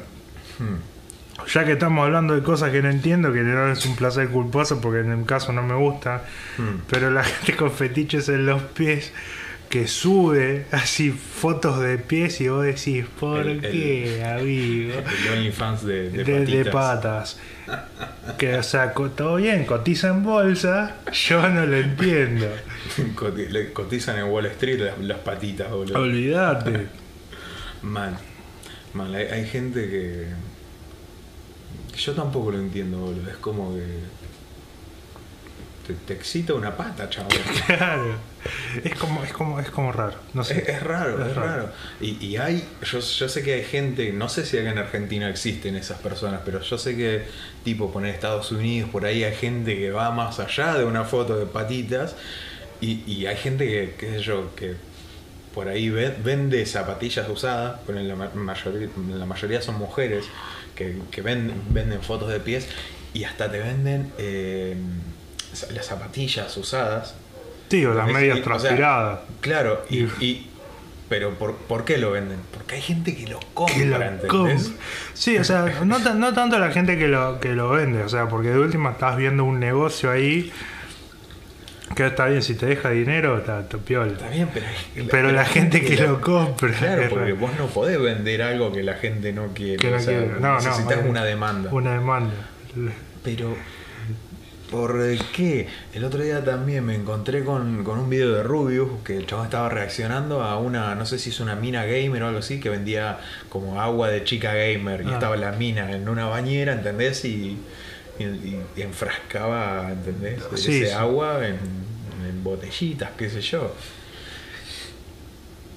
[0.59, 1.47] Hmm.
[1.53, 4.81] ya que estamos hablando de cosas que no entiendo, que no es un placer culposo
[4.81, 6.23] porque en el caso no me gusta,
[6.57, 6.81] Hmm.
[6.89, 9.13] pero la gente con fetiches en los pies
[9.69, 14.93] que sube así fotos de pies y vos decís, ¿por El- qué, amigo?
[15.25, 16.73] El OnlyFans de, de, De, de patitas.
[16.73, 17.39] patas.
[18.37, 22.47] Que, o sea, todo bien, cotiza en bolsa, yo no lo entiendo.
[23.73, 25.99] Cotizan en Wall Street las, las patitas, boludo.
[25.99, 26.87] Olvídate.
[27.81, 28.17] Mal.
[28.93, 29.13] Mal.
[29.15, 30.27] Hay, hay gente que,
[31.93, 33.29] que Yo tampoco lo entiendo, boludo.
[33.29, 33.83] Es como que.
[35.87, 37.31] Te, te excita una pata, chaval.
[37.65, 38.15] Claro.
[38.83, 40.17] Es como, es como, es como raro.
[40.33, 40.59] No sé.
[40.59, 41.69] Es, es raro, es, raro.
[42.01, 45.29] Y, y hay, yo, yo sé que hay gente, no sé si acá en Argentina
[45.29, 47.23] existen esas personas, pero yo sé que,
[47.63, 51.37] tipo, poner Estados Unidos, por ahí hay gente que va más allá de una foto
[51.37, 52.15] de patitas
[52.81, 54.75] y, y hay gente que, qué sé yo, que
[55.53, 60.25] por ahí ve- vende zapatillas usadas, pero en la, ma- mayoría, la mayoría son mujeres
[60.75, 62.67] que, que ven- venden fotos de pies
[63.13, 64.75] y hasta te venden eh,
[65.73, 67.15] las zapatillas usadas
[67.69, 69.19] Sí, o las medias y- o sea, transpiradas.
[69.41, 70.47] Claro, y,
[71.09, 72.39] pero por, ¿por qué lo venden?
[72.53, 74.17] Porque hay gente que lo compra.
[75.13, 78.09] Sí, o sea, no, ta- no tanto la gente que lo, que lo vende, o
[78.09, 80.51] sea, porque de última estás viendo un negocio ahí
[81.95, 84.11] que está bien, si te deja dinero, está, está piola.
[84.11, 84.65] Está bien, pero,
[85.09, 86.71] Pero la gente que lo compra.
[86.71, 89.77] Claro, porque vos no podés vender algo que la gente no quiere.
[89.77, 90.33] Que no o sea, quiere.
[90.39, 91.69] No, no, necesitas una demanda.
[91.73, 92.33] Una demanda.
[93.23, 93.55] Pero,
[94.71, 94.99] ¿por
[95.33, 95.67] qué?
[95.93, 99.45] El otro día también me encontré con, con un video de Rubius que el chabón
[99.45, 102.69] estaba reaccionando a una, no sé si es una mina gamer o algo así, que
[102.69, 105.13] vendía como agua de chica gamer y Ah.
[105.13, 107.23] estaba la mina en una bañera, ¿entendés?
[107.25, 107.57] Y,
[108.19, 110.41] y- y enfrascaba, ¿entendés?
[110.55, 110.91] Sí, Ese sí.
[110.91, 111.55] agua en,
[112.27, 113.73] en botellitas, qué sé yo.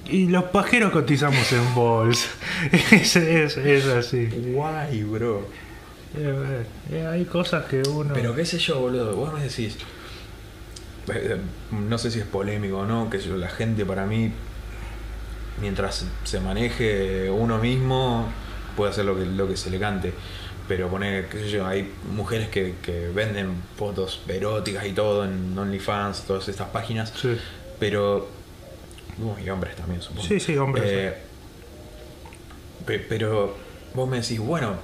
[0.09, 2.27] Y los pajeros cotizamos en bolsa.
[2.91, 4.25] es, es, es así.
[4.53, 5.47] Guay, bro.
[6.17, 8.13] Eh, eh, hay cosas que uno.
[8.13, 9.77] Pero qué sé yo, boludo, vos me decís,
[11.13, 11.37] eh,
[11.71, 14.31] no sé si es polémico o no, que yo, la gente para mí,
[15.61, 18.27] mientras se maneje uno mismo,
[18.75, 20.13] puede hacer lo que, lo que se le cante.
[20.67, 25.57] Pero poner, qué sé yo, hay mujeres que, que venden fotos eróticas y todo en
[25.57, 27.37] OnlyFans, todas estas páginas, Sí.
[27.79, 28.29] pero...
[29.43, 30.27] y hombres también, supongo.
[30.27, 30.85] Sí, sí, hombres.
[30.87, 31.13] Eh,
[32.85, 33.55] pe- pero
[33.93, 34.75] vos me decís, bueno,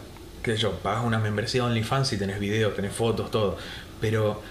[0.48, 3.58] qué sé yo, pagas una membresía de OnlyFans y tenés videos, tenés fotos, todo.
[4.00, 4.42] Pero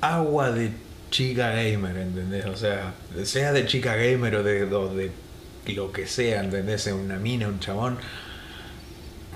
[0.00, 0.72] agua de
[1.10, 2.46] chica gamer, ¿entendés?
[2.46, 5.10] O sea, sea de chica gamer o de, o de
[5.74, 6.86] lo que sea, ¿entendés?
[6.86, 7.98] Una mina, un chabón.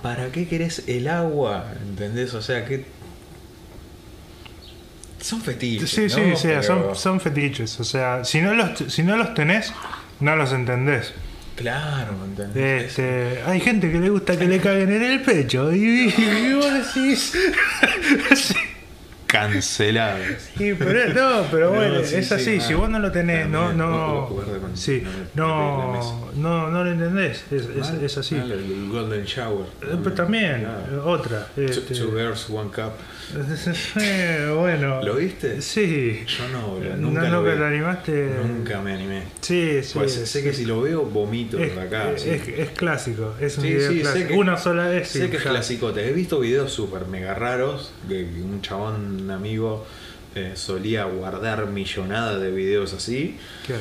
[0.03, 1.67] ¿Para qué querés el agua?
[1.83, 2.33] ¿Entendés?
[2.35, 2.87] O sea, que...
[5.21, 5.91] Son fetiches.
[5.91, 7.79] Sí, sí, sí, Pero- son, son fetiches.
[7.81, 9.73] O sea, si no, los, si no los tenés,
[10.21, 11.13] no los entendés.
[11.59, 12.85] Claro, ¿entendés?
[12.85, 15.73] Este, hay gente que le gusta que le caguen en el pecho.
[15.75, 17.33] Y, y vos decís.
[19.41, 20.19] cancelado.
[20.57, 22.57] Sí, pero, no, pero No, bueno, sí, es sí, así.
[22.59, 25.03] ah, si vos no lo tenés, no, no, con- sí,
[25.35, 27.45] no no, no, lo entendés.
[27.51, 28.05] Es, es, Mal.
[28.05, 28.35] es así.
[28.37, 29.67] El Golden Shower.
[29.83, 30.67] Eh, Pero también,
[31.05, 31.47] otra.
[31.55, 32.93] Two, este, Two Girls, One Cup.
[34.01, 35.03] eh, bueno.
[35.03, 35.61] ¿Lo viste?
[35.61, 36.25] Sí.
[36.27, 37.51] Yo no, boludo, No, nunca nunca lo vi.
[37.59, 38.31] te animaste.
[38.47, 39.23] Nunca me animé.
[39.41, 39.91] Sí, sí.
[39.95, 42.11] Pues sé que si lo veo, vomito es, por acá.
[42.13, 43.35] es, clásico.
[43.41, 44.29] Es un Sí, video sí, sé clásico.
[44.29, 45.09] que- Una sola vez.
[45.09, 46.09] Sé que es clasicote.
[46.09, 49.87] He visto videos súper mega raros que un chabón, un amigo,
[50.35, 53.37] eh, solía guardar millonadas de videos así.
[53.67, 53.75] ¿Qué?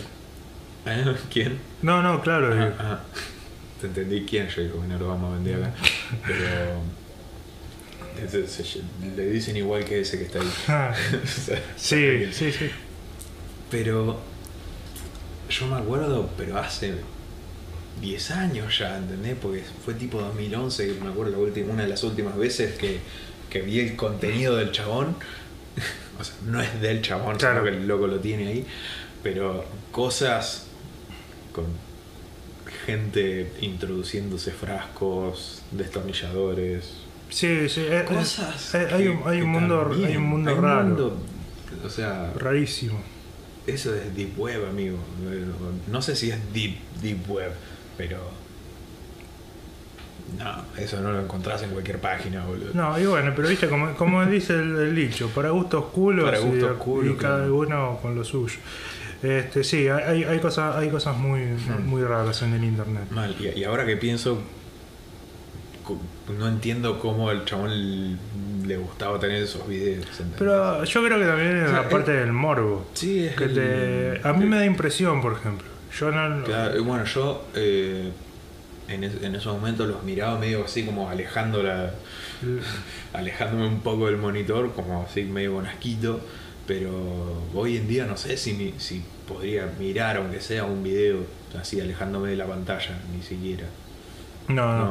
[0.86, 1.16] ¿Eh?
[1.32, 1.60] ¿Quién?
[1.82, 2.54] No, no, claro.
[2.54, 3.00] Ah, ah.
[3.80, 5.74] Te entendí quién, yo digo no lo vamos a vender acá.
[6.26, 6.82] Pero.
[9.16, 10.52] le dicen igual que ese que está ahí.
[10.68, 10.94] ah,
[11.78, 12.70] sí, sí, sí.
[13.72, 14.20] Pero.
[15.50, 16.96] Yo me acuerdo, pero hace
[18.02, 19.38] 10 años ya, ¿entendés?
[19.42, 23.00] Porque fue tipo 2011, que me acuerdo la última, una de las últimas veces que,
[23.50, 25.16] que vi el contenido del chabón.
[26.20, 27.60] O sea, no es del chabón, Claro.
[27.60, 28.66] sino que el loco lo tiene ahí.
[29.22, 30.66] Pero cosas
[31.54, 31.66] con
[32.86, 36.94] gente introduciéndose frascos, destornilladores.
[37.30, 37.82] Sí, sí.
[37.82, 38.74] eh, eh, Cosas.
[38.76, 40.84] eh, hay, un, hay que un mundo, hay un mundo hay raro.
[40.86, 41.18] mundo-
[41.86, 43.00] o sea, Rarísimo.
[43.68, 44.98] eso es Deep Web, amigo.
[45.92, 47.52] No sé si es Deep, deep Web,
[47.98, 48.18] pero.
[50.38, 52.72] No, eso no lo encontrás en cualquier página, boludo.
[52.74, 56.40] No, y bueno, pero viste, como, como dice el, el dicho, para gustos culos Para
[56.40, 57.56] gustos y, culos, y cada claro.
[57.56, 58.58] uno con lo suyo.
[59.24, 61.86] Este, sí, hay, hay cosas, hay cosas muy, Hmm.
[61.88, 63.04] muy raras en el internet.
[63.12, 64.40] Mal, y, y ahora que pienso,
[66.38, 68.18] no entiendo cómo el chabón
[68.68, 70.06] le gustaba tener esos videos.
[70.12, 70.36] ¿entendés?
[70.38, 72.86] Pero yo creo que también es O sea, la parte del morbo.
[72.94, 73.54] sí, es Que el-
[74.22, 75.66] te- a mí me da impresión, por ejemplo.
[75.98, 76.44] Yo no.
[76.44, 78.12] Claro, bueno, yo eh,
[78.88, 81.92] en, es- en esos momentos los miraba medio así como alejando la,
[83.14, 86.20] alejándome un poco del monitor, como así medio con asquito,
[86.68, 86.92] pero
[87.54, 91.20] hoy en día no sé si, mi- si podría mirar, aunque sea un video,
[91.60, 93.66] así alejándome de la pantalla, ni siquiera.
[94.48, 94.86] No, no.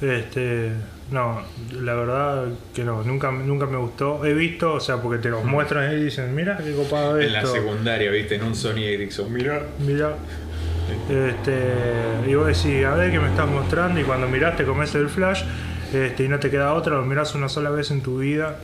[0.00, 0.70] No, Este,
[1.10, 1.40] no,
[1.80, 4.24] la verdad que no, nunca, nunca me gustó.
[4.24, 7.44] He visto, o sea, porque te los muestran y dicen, mira qué copado en la
[7.46, 9.62] secundaria, viste, en un Sony Ericsson, mira.
[9.78, 10.16] Mira.
[11.08, 14.94] Este, y vos decís, a ver qué me estás mostrando, y cuando mirás te comes
[14.94, 15.42] el flash,
[15.92, 18.58] este, y no te queda otra, lo mirás una sola vez en tu vida,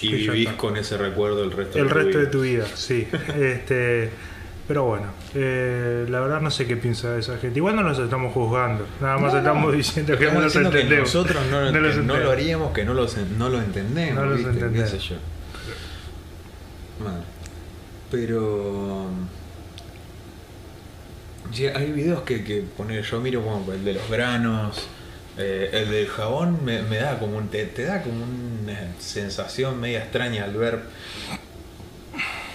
[0.00, 2.20] Y vivís con ese recuerdo el resto el de tu resto vida.
[2.20, 3.08] de tu vida, sí.
[3.40, 4.10] este,
[4.68, 7.58] pero bueno, eh, la verdad no sé qué piensa esa gente.
[7.58, 9.76] Igual no los estamos juzgando, nada más No, estamos no.
[9.76, 11.14] diciendo que Estamos no los que entendemos.
[11.14, 12.22] nosotros no, No los no entendemos.
[12.24, 14.50] lo haríamos, que no, los, no lo entendemos, No los ¿viste?
[14.52, 14.90] Qué entendemos.
[14.90, 15.16] sé yo.
[17.04, 17.22] Mal.
[18.10, 19.06] Pero.
[21.74, 24.88] Hay videos que, que poner, yo miro como el de los granos,
[25.38, 30.44] eh, el del jabón me, da como un, te, da como una sensación media extraña
[30.44, 30.80] al ver.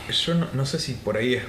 [0.10, 1.44] Yo no, sé si por ahí es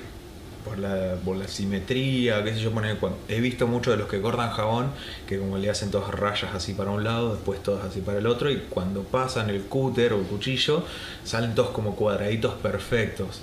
[0.64, 4.20] por la, por la simetría, qué sé yo, poner, he visto muchos de los que
[4.20, 4.92] cortan jabón
[5.26, 8.26] que como le hacen todas rayas así para un lado, después todas así para el
[8.26, 10.84] otro, y cuando pasan el cúter o el cuchillo,
[11.24, 13.40] salen todos como cuadraditos perfectos.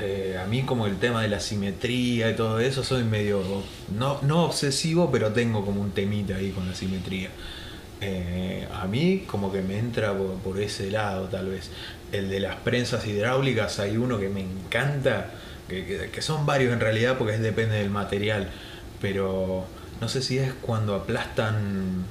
[0.00, 3.42] Eh, a mí como el tema de la simetría y todo eso, soy medio,
[3.96, 7.30] no, no obsesivo, pero tengo como un temita ahí con la simetría.
[8.00, 11.70] Eh, a mí como que me entra por, ese lado tal vez.
[12.12, 15.30] El de las prensas hidráulicas hay uno que me encanta,
[15.68, 18.48] que, que- son varios en realidad porque depende del material,
[19.00, 19.66] pero
[20.00, 22.04] no sé si es cuando aplastan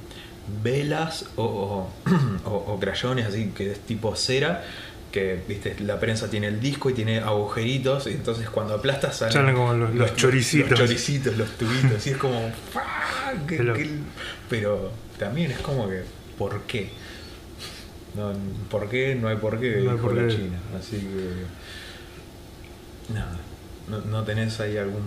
[0.62, 1.90] velas o, o-
[2.44, 4.64] o crayones así que es tipo cera.
[5.12, 9.32] Que viste, la prensa tiene el disco y tiene agujeritos, y entonces cuando aplastas salen,
[9.32, 10.70] Salen como los- los choricitos.
[10.70, 12.52] Los choricitos, los tubitos, y es como.
[14.48, 16.02] pero también es como que,
[16.36, 16.90] ¿por qué?
[18.14, 18.32] No,
[18.70, 19.14] ¿Por qué?
[19.14, 20.34] No hay por qué, No hay por la qué.
[20.36, 20.58] China.
[20.78, 21.44] Así que.
[23.14, 23.36] Nada.
[23.88, 25.02] ¿No, no tenés ahí algún,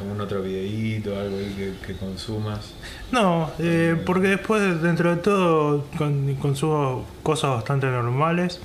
[0.00, 2.72] algún otro videíto, algo ahí que, que consumas?
[3.10, 8.60] No, eh, porque después, dentro de todo, con- consumo cosas bastante normales.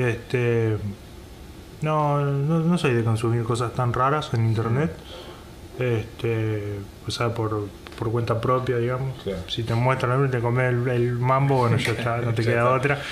[0.00, 0.76] Este,
[1.82, 4.92] no, no, no soy de consumir cosas tan raras en internet.
[5.78, 9.22] Este, o sea, por, por cuenta propia, digamos.
[9.22, 9.42] Claro.
[9.48, 12.62] Si te muestran y te comes el, el mambo, bueno, ya está, no te queda
[12.62, 12.72] está.
[12.72, 13.02] otra.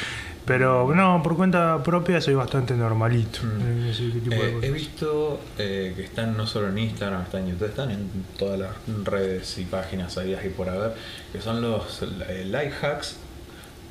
[0.46, 3.40] Pero no, por cuenta propia soy bastante normalito.
[3.42, 3.60] Mm.
[3.60, 7.42] en ese tipo de Eh, he visto eh, que están no solo en Instagram, están
[7.42, 8.08] en YouTube, están en
[8.38, 8.70] todas las
[9.04, 10.94] redes y páginas sabidas y por haber,
[11.32, 13.16] que son los eh, life hacks,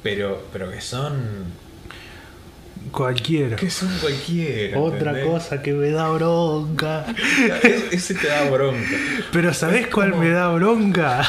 [0.02, 1.14] pero, pero que son
[2.92, 3.56] cualquiera.
[3.56, 4.80] Que son cualquiera.
[4.80, 5.26] Otra ¿entendés?
[5.26, 7.06] cosa que me da bronca.
[7.64, 8.88] Es- Ese te da bronca.
[9.32, 11.28] Pero ¿sabés cuál como- me da bronca?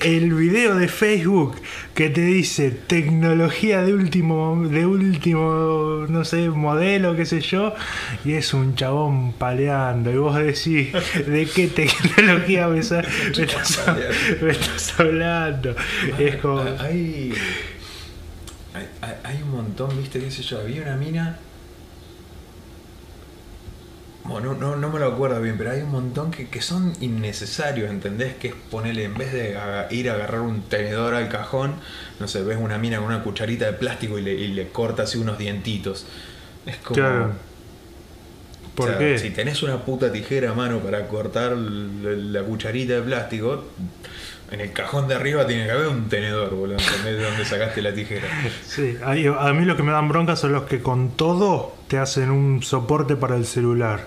[0.00, 1.56] El video de Facebook
[1.94, 7.74] que te dice tecnología de último, de último, no sé, modelo, qué sé yo,
[8.24, 10.10] y es un chabón paleando.
[10.10, 10.88] Y vos decís,
[11.26, 13.80] ¿de qué tecnología me, me estás,
[14.40, 15.76] me estás hablando?
[16.18, 16.64] Es como.
[18.74, 20.60] Hay, hay, hay- un montón, viste, qué sé yo.
[20.60, 21.38] Había una mina.
[24.24, 28.34] Bueno, no, me lo acuerdo bien, pero hay un montón que, que son innecesarios, ¿entendés?
[28.36, 29.56] Que es ponerle, en vez de
[29.90, 31.74] ir a agarrar un tenedor al cajón,
[32.20, 35.02] no sé, ves una mina con una cucharita de plástico y le, y le corta
[35.04, 36.06] así unos dientitos.
[36.66, 36.94] Es como.
[36.94, 37.32] Claro.
[38.74, 39.18] ¿Por o sea, qué?
[39.18, 43.64] Si tenés una puta tijera a mano para cortar la cucharita de plástico,
[44.52, 46.76] en el cajón de arriba tiene que haber un tenedor, boludo.
[47.04, 48.28] De donde sacaste la tijera.
[48.66, 52.30] Sí, a mí lo que me dan bronca son los que con todo te hacen
[52.30, 54.06] un soporte para el celular.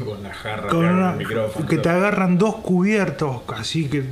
[0.04, 1.66] Con, la jarra Con que una- el micrófono.
[1.66, 4.02] que te agarran dos cubiertos, así que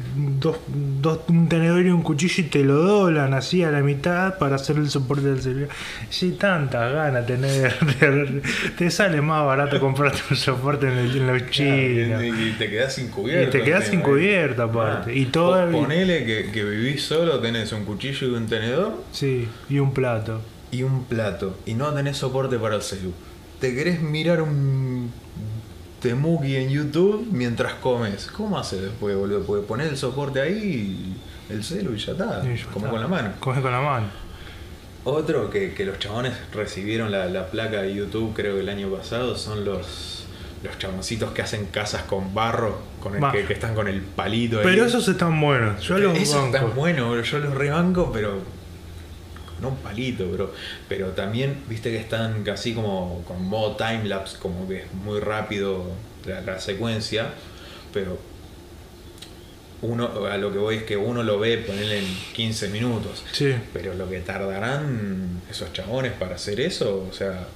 [0.41, 4.39] dos, dos- un tenedor y un cuchillo y te lo doblan así a la mitad
[4.39, 5.69] para hacer el soporte del celular.
[6.11, 7.77] Si tantas ganas tener,
[8.79, 12.23] te, sale más barato comprarte un soporte en, el, en los chinos.
[12.23, 13.57] Y, y te quedás sin cubierto.
[13.57, 14.03] Y te quedás sin ¿eh?
[14.03, 15.11] cubierto, aparte.
[15.11, 15.15] Ah.
[15.15, 19.49] Y todo- Po- Ponele que, que vivís solo, tenés un cuchillo y un tenedor Sí,
[19.69, 20.41] y un plato.
[20.71, 21.57] y un plato.
[21.67, 23.13] Y no tenés soporte para el celu.
[23.61, 25.11] ¿Te querés mirar un
[26.01, 28.27] Temuki en YouTube mientras comes?
[28.27, 29.43] ¿Cómo haces después, boludo?
[29.45, 31.17] Porque poner el soporte ahí,
[31.49, 32.43] el celu y ya está.
[32.45, 32.89] Y ya está.
[32.89, 33.33] con la mano.
[33.41, 34.07] Comes con la mano.
[35.05, 38.91] Otro que, que los chabones recibieron la, la placa de YouTube, creo que el año
[38.91, 40.27] pasado, son los,
[40.63, 44.59] los chaboncitos que hacen casas con barro, con el que, que están con el palito.
[44.59, 44.65] ahí.
[44.65, 45.83] Pero esos están buenos.
[45.83, 46.75] Yo los Eso está banco.
[46.77, 47.23] bueno, bro.
[47.23, 48.41] yo los rebanco, pero
[49.61, 50.53] con un palito, bro.
[50.89, 55.85] Pero también, viste que están casi como con modo timelapse, como que es muy rápido
[56.27, 57.31] la, la secuencia,
[57.93, 58.19] pero
[59.81, 63.25] uno, a lo que voy es que uno lo ve ponerle en 15 minutos.
[63.33, 63.55] Sí.
[63.73, 67.47] Pero lo que tardarán esos chabones para hacer eso, o sea,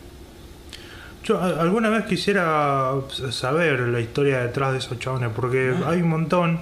[1.24, 2.92] Yo alguna vez quisiera
[3.30, 5.90] saber la historia detrás de esos chabones, porque Ah.
[5.90, 6.60] hay un montón.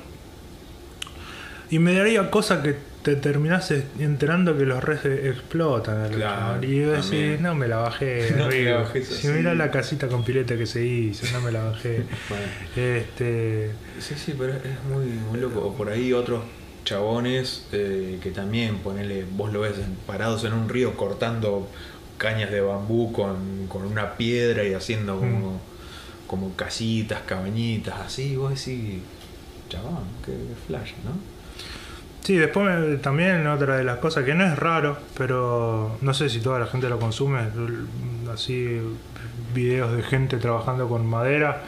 [1.71, 6.11] Y me daría cosa que te terminás enterando que los redes explotan.
[6.11, 8.35] Claro, y vos decís, no me la bajé.
[8.37, 9.29] No me la bajé, si sí.
[9.29, 12.05] mirá la casita con pileta que se hizo, no me la bajé.
[12.29, 12.45] bueno.
[12.77, 15.61] este, Sí, sí, pero es muy, muy loco.
[15.61, 16.43] O por ahí otros
[16.85, 19.75] chabones eh, que también, ponele, vos lo ves
[20.07, 21.69] parados en un río cortando
[22.19, 25.61] cañas de bambú con, con una piedra y haciendo como,
[26.27, 28.37] como casitas, cabañitas, así.
[28.37, 29.01] Vos decís,
[29.71, 30.33] chabón, qué
[30.67, 31.40] flash, ¿no?
[32.31, 36.29] Sí, después me- también otra de las cosas que no es raro, pero no sé
[36.29, 37.41] si toda la gente lo consume,
[38.33, 38.81] así
[39.53, 41.61] videos de gente trabajando con madera,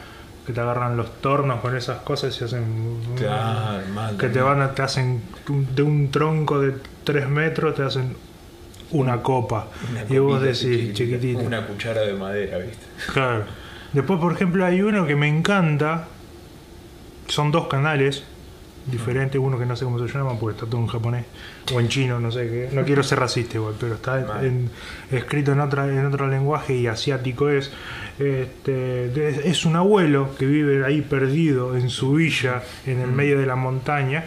[0.47, 2.63] que te agarran los tornos con esas cosas y hacen...
[3.17, 4.15] Claro, mal.
[4.15, 5.21] que te van a- te hacen
[5.75, 8.15] de un tronco de 3 metros, te hacen
[8.91, 9.67] una copa.
[9.91, 11.39] Una y vos decís, chiquitito.
[11.41, 12.85] Una cuchara de madera, ¿viste?
[13.11, 13.43] Claro.
[13.91, 16.07] Después, por ejemplo, hay uno que me encanta.
[17.27, 18.23] Son dos canales
[18.85, 19.39] diferentes.
[19.39, 21.25] Uno que no sé cómo se llama porque está todo en japonés.
[21.73, 22.69] O en chino, no sé qué.
[22.73, 24.69] No quiero ser racista igual, pero está en-
[25.11, 27.71] escrito en, otra, en otro lenguaje y asiático es.
[28.19, 28.71] Este,
[29.09, 33.45] de- es un abuelo que vive ahí perdido en su villa, en el medio de
[33.45, 34.25] la montaña.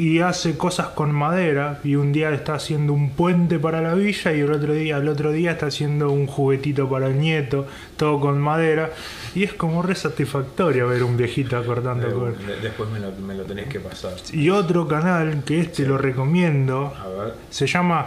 [0.00, 4.32] Y hace cosas con madera y un día está haciendo un puente para la villa
[4.32, 7.66] y el otro día, el otro día está haciendo un juguetito para el nieto,
[7.98, 8.90] todo con madera.
[9.34, 12.46] Y es como re satisfactorio ver un viejito con...
[12.46, 14.14] de- después me lo, me lo tenés que pasar.
[14.32, 17.34] Y otro canal que este lo recomiendo A ver.
[17.50, 18.06] se llama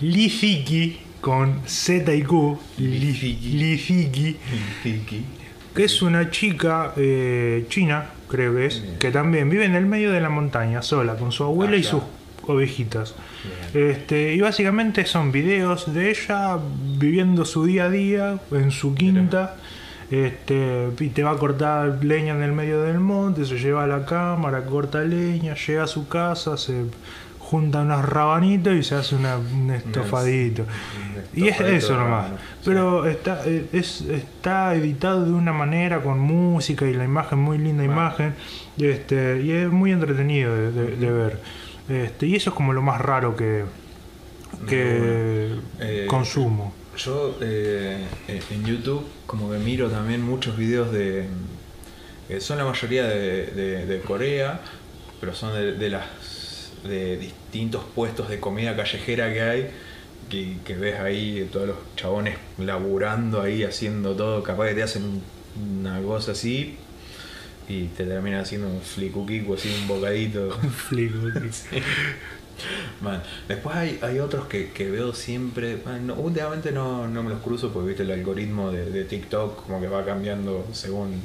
[0.00, 2.58] Liziki con Z y Q.
[2.78, 4.36] Liziki.
[4.82, 5.24] Tiki.
[5.74, 8.98] Que es una chica eh, china, creo que es, Bien.
[8.98, 12.02] que también vive en el medio de la montaña, sola, con su abuela y sus
[12.46, 13.14] ovejitas.
[13.72, 13.90] Bien.
[13.90, 16.58] Este, y básicamente son videos de ella
[16.98, 19.56] viviendo su día a día en su quinta.
[20.10, 23.86] Este, y te va a cortar leña en el medio del monte, se lleva a
[23.86, 26.84] la cámara, corta leña, llega a su casa, se
[27.52, 30.64] junta unos rabanitos y se hace una- un estofadito.
[31.34, 32.30] Y es eso nomás.
[32.64, 37.58] Pero está, eh, es, está editado de una manera con música y la imagen, muy
[37.58, 38.00] linda Bueno.
[38.00, 38.34] imagen.
[38.78, 41.38] Y, este, y es muy entretenido de, de- de ver.
[41.90, 43.64] Este, y eso es como lo más raro que,
[44.68, 46.72] que Eh, consumo.
[46.96, 48.04] Yo eh,
[48.50, 51.26] en YouTube como que miro también muchos videos de...
[52.40, 54.60] son la mayoría de, de- de Corea,
[55.20, 56.04] pero son de, de las
[56.84, 59.70] de distintos puestos de comida callejera que hay,
[60.64, 65.22] que ves ahí todos los chabones laburando ahí, haciendo todo, capaz que te hacen un-
[65.80, 66.76] una cosa así
[67.68, 70.50] y te terminan haciendo un flicuquico así, un bocadito.
[70.88, 71.18] Flico,
[73.00, 75.78] Man, después hay, hay otros que, que veo siempre.
[75.84, 79.64] man, no, últimamente no, no me los cruzo porque viste el algoritmo de, de TikTok
[79.66, 81.20] como que va cambiando según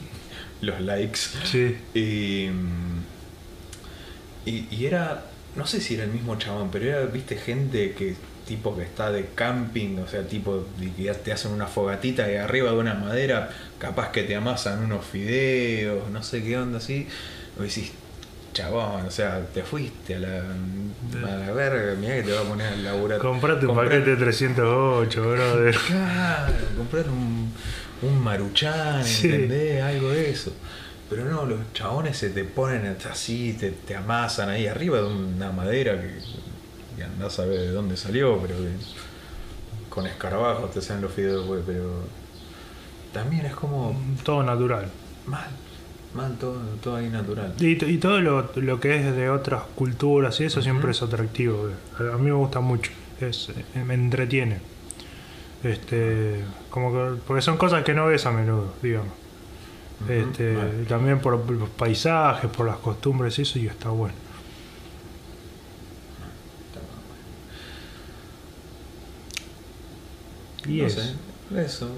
[0.62, 1.20] los likes.
[1.46, 1.76] Sí.
[1.94, 2.50] Y,
[4.46, 5.26] y, y era,
[5.58, 8.16] no sé si era el mismo chabón, pero era, viste, gente que
[8.48, 12.72] tipo que está de camping, o sea, tipo que te hacen una fogatita y arriba
[12.72, 17.08] de una madera, capaz que te amasan unos fideos, no sé qué onda así.
[17.60, 17.92] Y decís,
[18.54, 20.38] chabón, o sea, te fuiste a la,
[21.26, 23.20] a la verga, mirá que te va a poner a laburar.
[23.20, 25.76] Comprate un paquete de 308, brother.
[25.88, 27.52] Claro, comprar un,
[28.02, 29.28] un maruchan, Sí.
[29.28, 29.84] ¿entendés?
[29.84, 30.54] Algo de eso.
[31.10, 35.52] Pero no, los chabones se te ponen así, te, te amasan ahí arriba de una
[35.52, 36.18] madera que,
[36.98, 38.70] que andás a ver de dónde salió, pero que
[39.90, 42.04] con escarabajos te hacen los fideos, güey, pero
[43.14, 44.90] también es como Todo natural.
[45.26, 45.48] mal,
[46.14, 47.54] mal, todo, todo ahí natural.
[47.60, 51.70] Y, y todo lo, lo que es de otras culturas y eso siempre es atractivo.
[51.70, 52.10] eh.
[52.14, 52.92] A mí me gusta mucho.
[53.22, 54.60] Es, eh, me entretiene.
[55.64, 59.14] Este, como que, porque son cosas que no ves a menudo, digamos.
[60.08, 60.56] Este,
[60.88, 64.14] también por los paisajes, por las costumbres y eso, y está bueno.
[70.68, 71.14] Y No sé,
[71.56, 71.90] eso.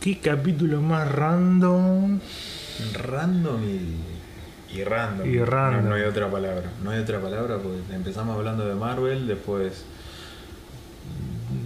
[0.00, 2.18] ¿Qué capítulo más random?
[2.94, 5.28] Random y, y random.
[5.28, 5.84] Y random.
[5.84, 6.70] No, no hay otra palabra.
[6.82, 9.84] No hay otra palabra porque empezamos hablando de Marvel, después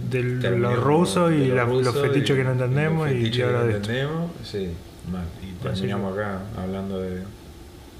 [0.09, 3.41] De lo terminó ruso de y la- los fetiches y- que no entendemos los y,
[3.41, 3.77] ahora de esto.
[3.91, 4.31] entendemos.
[4.43, 4.69] Sí,
[5.07, 5.25] mal.
[5.41, 7.23] Y terminamos acá hablando de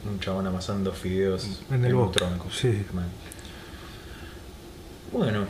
[0.10, 2.50] un chabón amasando fideos En el bosque, tronco.
[2.52, 2.86] sí.
[2.94, 3.06] Mal.
[5.12, 5.46] Bueno,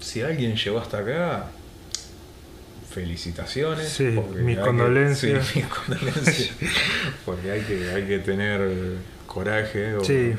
[0.00, 1.46] si alguien llegó hasta acá,
[2.90, 3.88] felicitaciones.
[3.88, 5.46] Sí, mis que- condolencias.
[5.46, 6.50] sí, mis condolencias.
[7.24, 8.96] porque hay que, hay que tener
[9.26, 9.94] coraje.
[9.96, 10.32] O, Sí.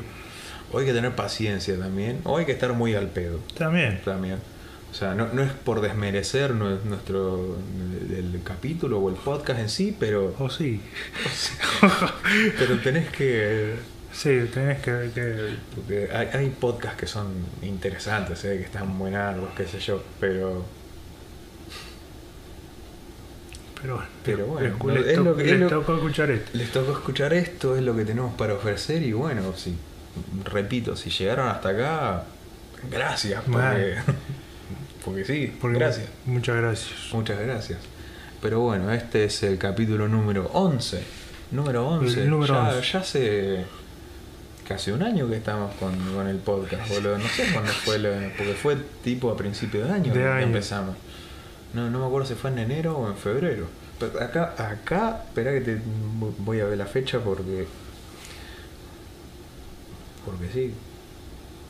[0.72, 2.20] o hay que tener paciencia también.
[2.24, 4.00] O hay que estar muy al pedo También.
[4.04, 4.38] también.
[4.90, 7.56] O sea, no, no es por desmerecer nue- nuestro
[8.10, 10.80] el, capítulo o el podcast en sí, pero, O sí.
[12.58, 13.74] pero tenés que...
[14.12, 15.10] Sí, tenés que.
[15.14, 17.28] que- Porque hay, hay podcasts que son
[17.62, 18.56] interesantes, ¿eh?
[18.58, 20.64] que están buenardos, qué sé yo, pero...
[23.82, 24.08] pero bueno.
[24.24, 26.50] Pero bueno, les, no, les es lo que- es les lo- tocó escuchar esto.
[26.54, 29.76] Les tocó escuchar esto, es lo que tenemos para ofrecer y bueno, si,
[30.44, 32.24] repito, si llegaron hasta acá,
[32.90, 33.98] gracias, porque.
[35.08, 36.06] porque sí, Porque gracias.
[36.26, 36.90] Muchas gracias.
[37.12, 37.78] Muchas gracias.
[38.40, 41.02] Pero bueno, este es el capítulo número 11.
[41.50, 42.22] Número 11.
[42.22, 42.92] El número ya, 11.
[42.92, 43.64] ya hace
[44.68, 47.18] casi un año que estamos con, con el podcast, boludo.
[47.18, 50.46] No sé cuándo fue, lo- porque fue tipo a principio de año De que año.
[50.46, 50.94] empezamos.
[51.74, 53.66] No, no me acuerdo si fue en enero o en febrero.
[53.98, 55.78] Pero acá, acá, espera que te
[56.38, 57.66] voy a ver la fecha porque.
[60.24, 60.72] Porque sí.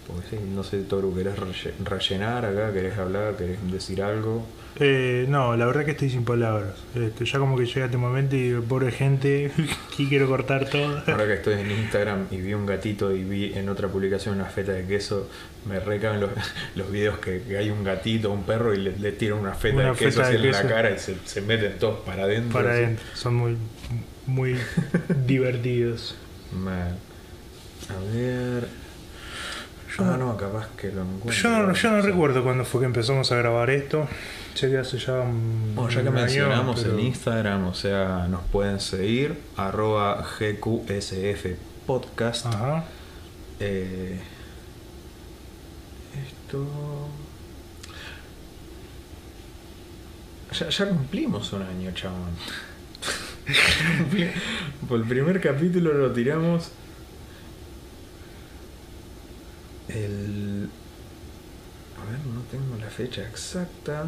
[0.09, 2.73] Porque sí, no sé, Toru, ¿querés relle- rellenar acá?
[2.73, 3.37] ¿Querés hablar?
[3.37, 4.45] ¿Querés decir algo?
[4.81, 6.75] Eh, no, la verdad que estoy sin palabras.
[6.95, 9.51] Este, ya como que llega este momento y pobre gente,
[9.99, 11.03] y quiero cortar todo.
[11.07, 14.45] Ahora que estoy en Instagram y vi un gatito y vi en otra publicación una
[14.47, 15.29] feta de queso,
[15.69, 16.31] me recaban los,
[16.77, 19.75] los videos que, que hay un gatito, un perro y le, le tiran una feta
[19.77, 22.53] Una de queso feta así en la cara y se, se meten todos para adentro.
[22.59, 23.05] Para adentro.
[23.15, 23.57] Son muy,
[24.27, 24.55] muy
[25.27, 26.15] divertidos.
[27.91, 28.88] A ver.
[29.99, 31.33] Yo ah, no- no, capaz que lo encuentro.
[31.33, 32.09] Yo no, yo no Sí.
[32.09, 34.07] recuerdo cuándo fue que empezamos a grabar esto.
[34.55, 37.75] Sé que hace ya un, Bueno, ya que un año, mencionamos pero- el Instagram, o
[37.75, 42.47] sea, nos pueden seguir, arroba GQSF Podcast.
[42.47, 42.85] Ajá.
[43.61, 44.21] Eh,
[46.29, 46.65] esto.
[50.59, 52.31] Ya, ya cumplimos un año, chabón.
[54.89, 56.71] Por el primer capítulo lo tiramos.
[59.89, 60.69] El.
[62.01, 64.07] A ver, no tengo la fecha exacta.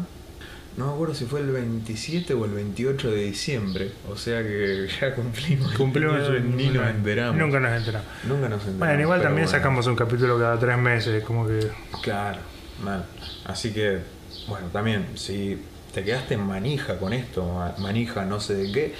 [0.77, 3.91] No me acuerdo si fue el 27 o el 28 de diciembre.
[4.09, 5.73] O sea que ya cumplimos.
[5.73, 6.17] Cumplimos
[6.55, 7.35] ni nos enteramos.
[7.37, 8.07] Nunca nos enteramos.
[8.27, 8.79] Nunca nos enteramos.
[8.79, 9.57] Bueno, igual también bueno.
[9.59, 11.69] sacamos un capítulo cada tres meses, como que.
[12.01, 12.39] Claro,
[12.83, 13.05] mal.
[13.45, 13.99] Así que,
[14.47, 15.61] bueno, también, si
[15.93, 18.95] te quedaste en manija con esto, ma- manija no sé de qué,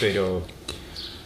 [0.00, 0.46] pero,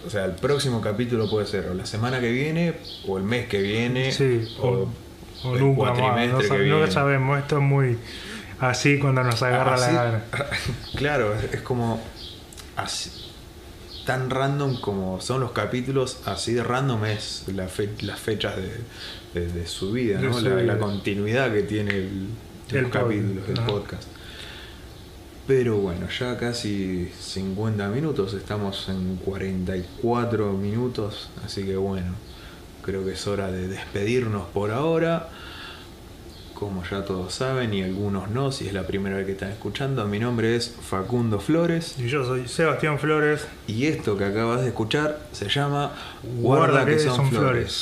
[0.06, 2.74] o sea, el próximo capítulo puede ser o la semana que viene,
[3.06, 4.88] o el mes que viene, Sí, o,
[5.44, 5.98] o el nunca más.
[5.98, 6.90] cuatrimestre No, que sa- no viene.
[6.90, 7.98] sabemos, esto es muy
[8.60, 10.22] así cuando nos agarra Así- la gana.
[10.96, 12.00] Claro, es, como
[12.76, 13.10] así,
[14.06, 19.40] tan random como son los capítulos, así de random es la fe- las fechas de,
[19.40, 20.32] de- de su vida, ¿no?
[20.32, 20.74] su La, vida.
[20.74, 22.28] la continuidad que tiene el,
[22.70, 24.04] El los capítulos del podcast.
[25.48, 32.12] Pero bueno, ya casi 50 minutos, estamos en 44 minutos, así que bueno,
[32.82, 35.30] creo que es hora de despedirnos por ahora.
[36.52, 40.04] Como ya todos saben y algunos no, si es la primera vez que están escuchando,
[40.06, 43.46] mi nombre es Facundo Flores Y yo soy Sebastián Flores.
[43.66, 45.92] y esto que acabas de escuchar se llama
[46.40, 47.72] Guarda que son flores.